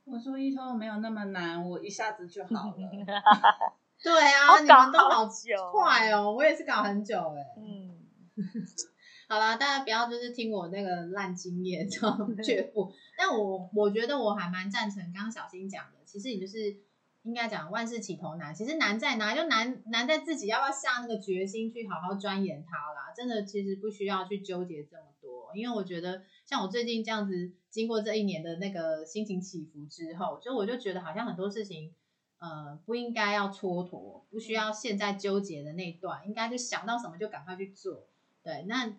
[0.06, 3.76] 我说一通没有那么难，我一下子就好了。
[4.06, 7.42] 对啊，你们都好久快哦，我也是搞很久哎。
[7.58, 7.90] 嗯，
[9.28, 12.94] 好啦，大家不要就是听我那个烂经验这样却步。
[13.18, 16.78] 但我我觉得我还蛮赞成刚刚小新讲的，其实你就是
[17.24, 19.34] 应该讲万事起头难，其实难在哪？
[19.36, 23.12] 就难难在自己要不要下那个决心去好好钻研它啦。
[23.18, 31.92] 真的其实不需要去纠结这么多，因为我觉得像我最近这样子，经过这一年的那个心情起伏之后，就我就觉得好像很多事情。
[32.40, 38.06] 呃，不应该要蹉跎，不需要现在纠结的那段，应该就想到什么就赶快去做。
[38.44, 38.94] 对，那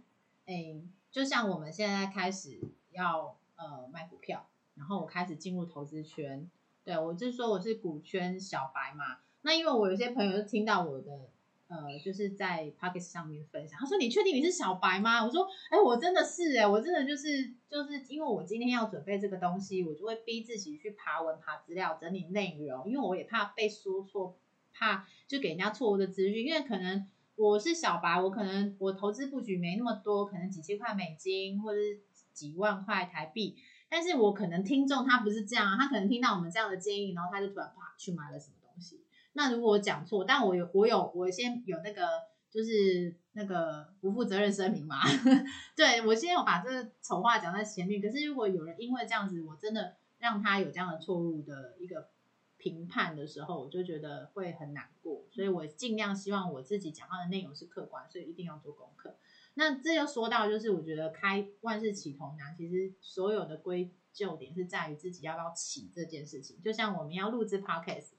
[0.47, 2.61] 诶，就像我们现在开始
[2.91, 6.51] 要呃卖股票，然后我开始进入投资圈，
[6.84, 9.18] 对我就说我是股圈小白嘛。
[9.43, 11.30] 那因为我有些朋友就听到我的
[11.69, 15.25] 呃，就是在 p o c k e t 上面分享，他说你确定你是小白吗？
[15.25, 24.39] 我说哎，我真的是哎，我真的就是就是因为我今天要准备这个东西，我就会逼自己去爬文、爬资料、整理内容，因为我也怕被说错，
[24.73, 27.09] 怕就给人家错误的资讯，因为可能。
[27.39, 32.01] 我是小白，我可能我投资布局没那么多，可能几千块美金或者是
[32.33, 33.55] 几万块台币，
[33.91, 39.03] 但是我可能听众他不是这样，他可能听到我们这样的建议，然后他就突然啪去买了什么东西。
[39.37, 42.09] 那如果我讲错，但我有我有我先有那个
[42.51, 44.97] 就是那个不负责任声明嘛，
[45.76, 48.01] 对我先有把这个丑话讲在前面。
[48.01, 52.09] 可是如果有人因为这样子，我真的让他有这样的错误的一个
[52.57, 59.14] 评判的时候，我就觉得会很难过，所以我尽量希望我自己讲话的内容是客观，所以一定要做功课。
[59.53, 66.61] 那这就说到，就是我觉得开万事起头难，其实所有的归咎点是在于自己要不要起这件事情。
[66.62, 68.12] 就像我们要录制 podcast，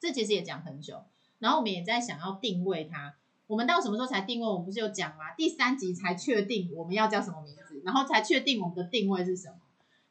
[0.00, 1.04] 这其实也讲很久，
[1.38, 3.14] 然后我们也在想要定位它。
[3.46, 4.46] 我们到什么时候才定位？
[4.46, 5.32] 我们不是有讲吗？
[5.36, 9.56] 第三集才确定我们要叫什么名字，然后才确定我们的定位是什么。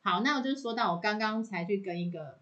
[0.01, 2.39] 好，那我就说到我刚刚才去跟一个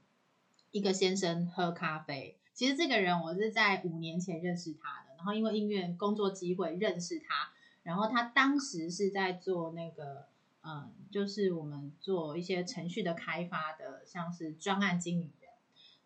[0.72, 2.36] 一个先生喝咖啡。
[2.54, 7.52] 其实这个人我是在五年前认识他的，然后因为音乐工作机会认识他，
[7.84, 10.26] 然后他当时是在做那个，
[10.62, 15.32] 嗯，就是我们做一些程序的开发的，像是专案经理，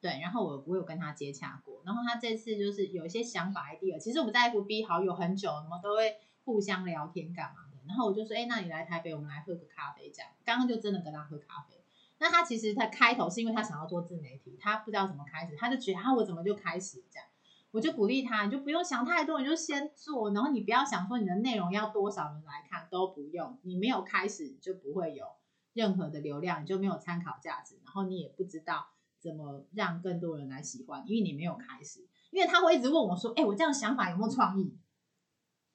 [0.01, 10.31] 对，然后我我有跟他接洽过，然后他这次就是有一些想法 idea，其实我们在 FB 好友很久，我们都会互相聊天干嘛的，然后我就说，哎，那你来台北，我们来喝个咖啡，这样。
[10.43, 11.83] 刚刚就真的跟他喝咖啡。
[12.17, 17.27] 那他其实他开头是因为他想要做自媒体，他不知道怎么开始，他就觉得他我怎么就开始这样，
[17.71, 25.25] 我就鼓励他，你就不用想太多，你就先做，然后你不要想说你的内容要多少人来看都不用，你没有开始就不会有
[25.73, 28.87] 任何的流量，你就没有参考价值，然后你也不知道
[29.25, 32.05] 怎么让更多人来喜欢，因为你没有开始。
[32.31, 34.77] 因为他会一直问我说，哎，我这样想法有没有创意？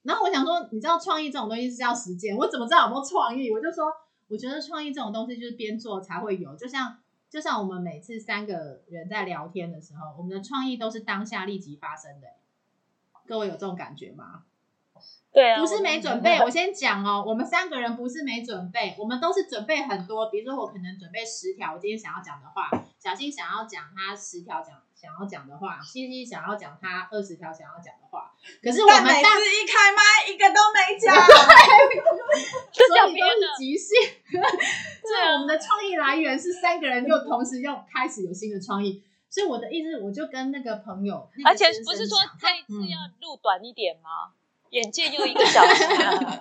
[0.03, 3.51] 然后我想说，你知道创意这种东西是要实践，我怎么知道有没有创意？
[3.51, 3.93] 我就说。
[4.31, 6.99] 我觉得创意这种东西就是边做才会有，就像
[7.29, 12.29] 就像我们每次三个人在聊天的时候，我们的创意都是当下立即发生的。
[13.27, 14.45] 各位有这种感觉吗？
[15.33, 16.39] 对啊，不是没准备。
[16.39, 20.29] 我先讲哦，我们三个人不是没准备，我们都是准备很多。
[20.31, 28.33] 比如说我可能准备十条我今天想要讲的话，小新想要讲他十条讲想要讲的话，西西想要讲他二十条想要讲的话。
[28.63, 31.15] 可是我们每次一开麦，一个都没讲。
[32.75, 33.97] 所以都是即兴，
[34.35, 39.03] 所以我们的创意来源是三个人又同时又开始有新的创意。
[39.29, 44.35] 所以我的意思，我就跟那个朋友，而且不是说这一次要录短一点吗？
[44.71, 45.85] 眼界又一个小时。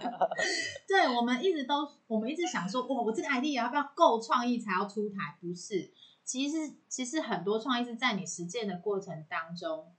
[0.87, 5.37] 对，我们一直都，我们一直想说，哇，我这个 idea 要不要够创意才要出台？
[5.39, 5.91] 不是，
[6.23, 9.93] 其实其实很多创意是在你实践的过程当中，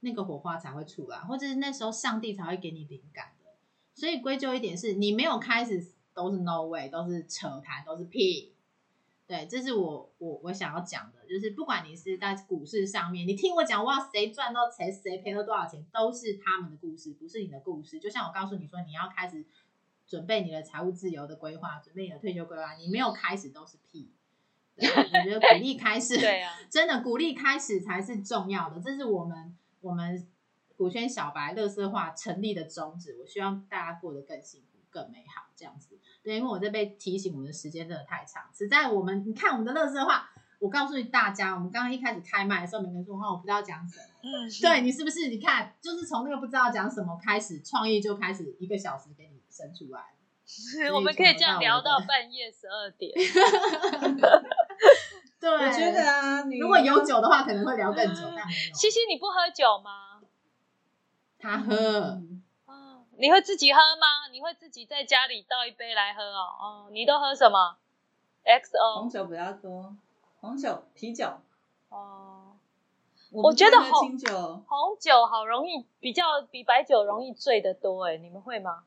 [0.00, 3.50] 那个火花才会出来，或者是那时候上帝才会给你灵感的。
[3.94, 8.54] 所以归咎一点是你没有开始都是 no way，都是扯谈，都是屁。
[9.30, 18.00] 对，这是我我我想要讲的，就是不管你是在股市上面，你听我讲哇，谁赚到钱，谁赔了多少钱，都是他们的故事，不是你的故事。
[18.00, 19.44] 就像我告诉你说，你要开始
[20.08, 24.10] 准备你的财务自由的规划，准备你的退休规划，你没有开始都是屁。
[24.74, 30.26] 我觉得鼓励开始，对啊， 真的鼓励开始才是重要的，这是我们我们。
[30.76, 35.98] 股圈小白乐色化成立的宗旨，我希望大家过得更幸福、更美好，这样子。
[36.22, 38.42] 对，因为我在被提醒，我们的时间真的太长。
[38.56, 44.04] 实在我们，你看我们的乐色话，我告诉大家，我们刚刚一开始开麦的时候，每个人说话，我不知道讲什么。
[44.22, 45.28] 嗯，对你是不是？
[45.28, 50.14] 你看，就是从那个不知道讲什么开始，创意就开始一个小时给你生出来。
[50.94, 53.12] 我们可以这样聊到半夜十二点。
[55.38, 58.22] 对，我觉得啊，如果有酒的话，可能会聊更久。
[58.74, 60.20] 西西，你不喝酒吗？
[61.38, 62.20] 他喝啊？
[63.20, 64.06] 你会自己喝吗？
[64.32, 66.46] 你会自己在家里倒一杯来喝哦？
[66.58, 67.76] 哦，你都喝什么
[68.44, 69.94] ？XO 红酒比较多，
[70.40, 71.26] 红酒、啤酒。
[71.90, 72.56] 哦，
[73.30, 78.84] 我觉得红酒红酒好容易，比较比白酒容易醉得多哎，你们会吗？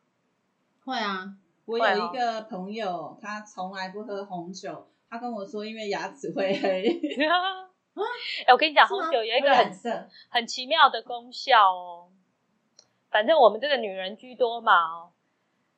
[0.84, 6.84] 会啊，我有一个朋友，他从来不喝红酒，他跟我说，因为牙齿会黑。
[8.48, 9.72] 哎，我跟你讲，红酒有一个很
[10.30, 12.10] 很奇妙的功效哦。
[13.14, 15.12] 反正我们这个女人居多嘛，哦，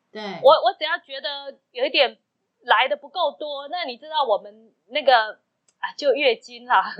[0.10, 2.18] 对我我只要觉得有一点
[2.62, 5.34] 来的不够多，那你知道我们那个
[5.80, 6.96] 啊，就月经啦，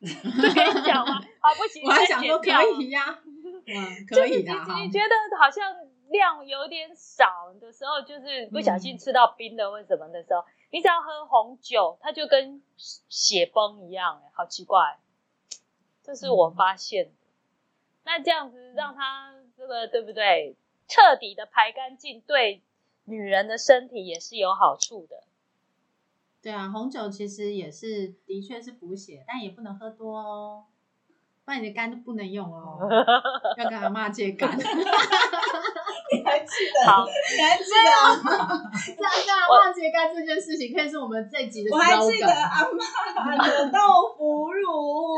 [0.00, 1.20] 这可以讲吗？
[1.40, 2.48] 啊，不行，我还想说可
[2.80, 3.18] 以呀，
[3.66, 5.74] 嗯， 可以的你觉得好像
[6.08, 14.98] 量有点少的时候，就是不小心吃到冰的或什么的时候，你只要喝红酒，它就跟血崩一样，哎，好奇怪，
[16.04, 17.10] 这是我发现。
[18.04, 19.34] 那这样子让它。
[19.90, 20.56] 对不对？
[20.88, 22.62] 彻底的排干净，对
[23.04, 25.24] 女人的身体也是有好处的。
[26.40, 30.64] 对啊，红酒其实也是，的确是补血，但也不能喝多哦，
[31.48, 32.76] 不然你的肝都不能用哦，
[33.56, 34.52] 要跟阿妈借肝。
[34.52, 34.62] 你
[36.22, 36.84] 还记得？
[36.84, 37.88] 好，你还记得？
[38.94, 41.74] 在阿妈借肝这件事情，可以是我们这集的。
[41.74, 42.68] 我还记得阿
[43.24, 43.78] 妈的豆
[44.14, 45.16] 腐乳，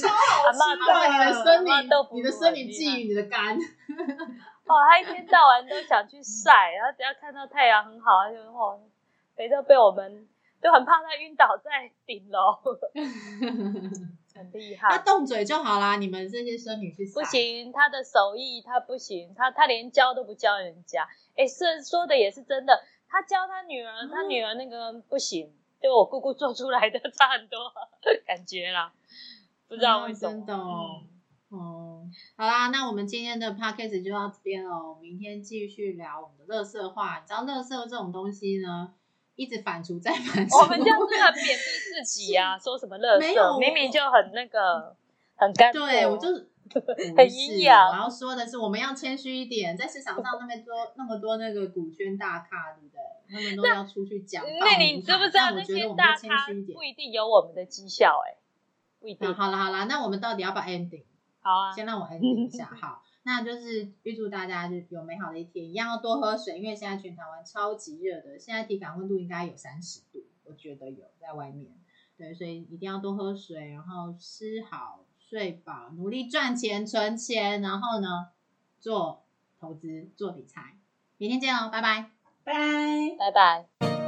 [0.00, 0.94] 超好吃的。
[1.10, 1.68] 你的生理，
[2.14, 3.58] 你的生理寄予你的肝。
[4.64, 8.78] 哦，他一天到晚都想去晒，然后只要看到太阳很好，他就哦，
[9.34, 10.28] 肥到被我们
[10.60, 12.56] 都很怕他晕倒在顶楼。
[14.34, 15.96] 很厉害，他动嘴就好啦。
[15.96, 21.08] 你们这些孙女去不行，他的手艺他不行，他他连教都不教人家。
[21.36, 27.58] 哎，是说的也是真的，他教他女儿，他女儿那个不行，就我姑姑做出来的差很多
[28.26, 28.92] 感觉啦，
[29.68, 30.32] 不知道为什么。
[30.32, 31.04] 真的哦，
[31.50, 37.18] 哦，好啦，那我们今天的 podcast 就到这边哦，明天继续聊我们的乐色话。
[37.20, 38.94] 你知道乐色这种东西呢？
[39.34, 41.62] 一直反刍在反刍，我们这样子很 贬低
[41.94, 44.94] 自己呀，说什么乐色，明明就很那个
[45.36, 46.48] 很干对我就是
[47.16, 47.90] 很营养。
[47.90, 53.00] 我要说的是，我们要谦虚一点，在市场上那么多那么多那个股圈大咖，对不对？
[53.30, 54.44] 他们都要出去讲。
[54.60, 58.20] 那你知不知道那些大咖不一定有我们的绩效？
[58.28, 58.36] 哎，
[59.00, 59.34] 不一定。
[59.34, 61.04] 好了好了，那我们到底要不要 ending？
[61.40, 62.66] 好啊，先让我 ending 一下。
[62.80, 71.72] 好，那就是预祝大家就有美好的一天，一样要多喝水，因为现在全台湾超级热的，现在体感温度应该有三十度，我觉得有在外面。
[72.18, 78.28] 对，所以一定要多喝水，然后吃好睡饱，努力赚钱存钱，然后呢
[78.80, 79.22] 做
[79.58, 80.76] 投资做理财。
[81.16, 82.10] 明天见喽，拜拜。
[82.44, 82.52] 拜。
[83.18, 84.01] 拜拜。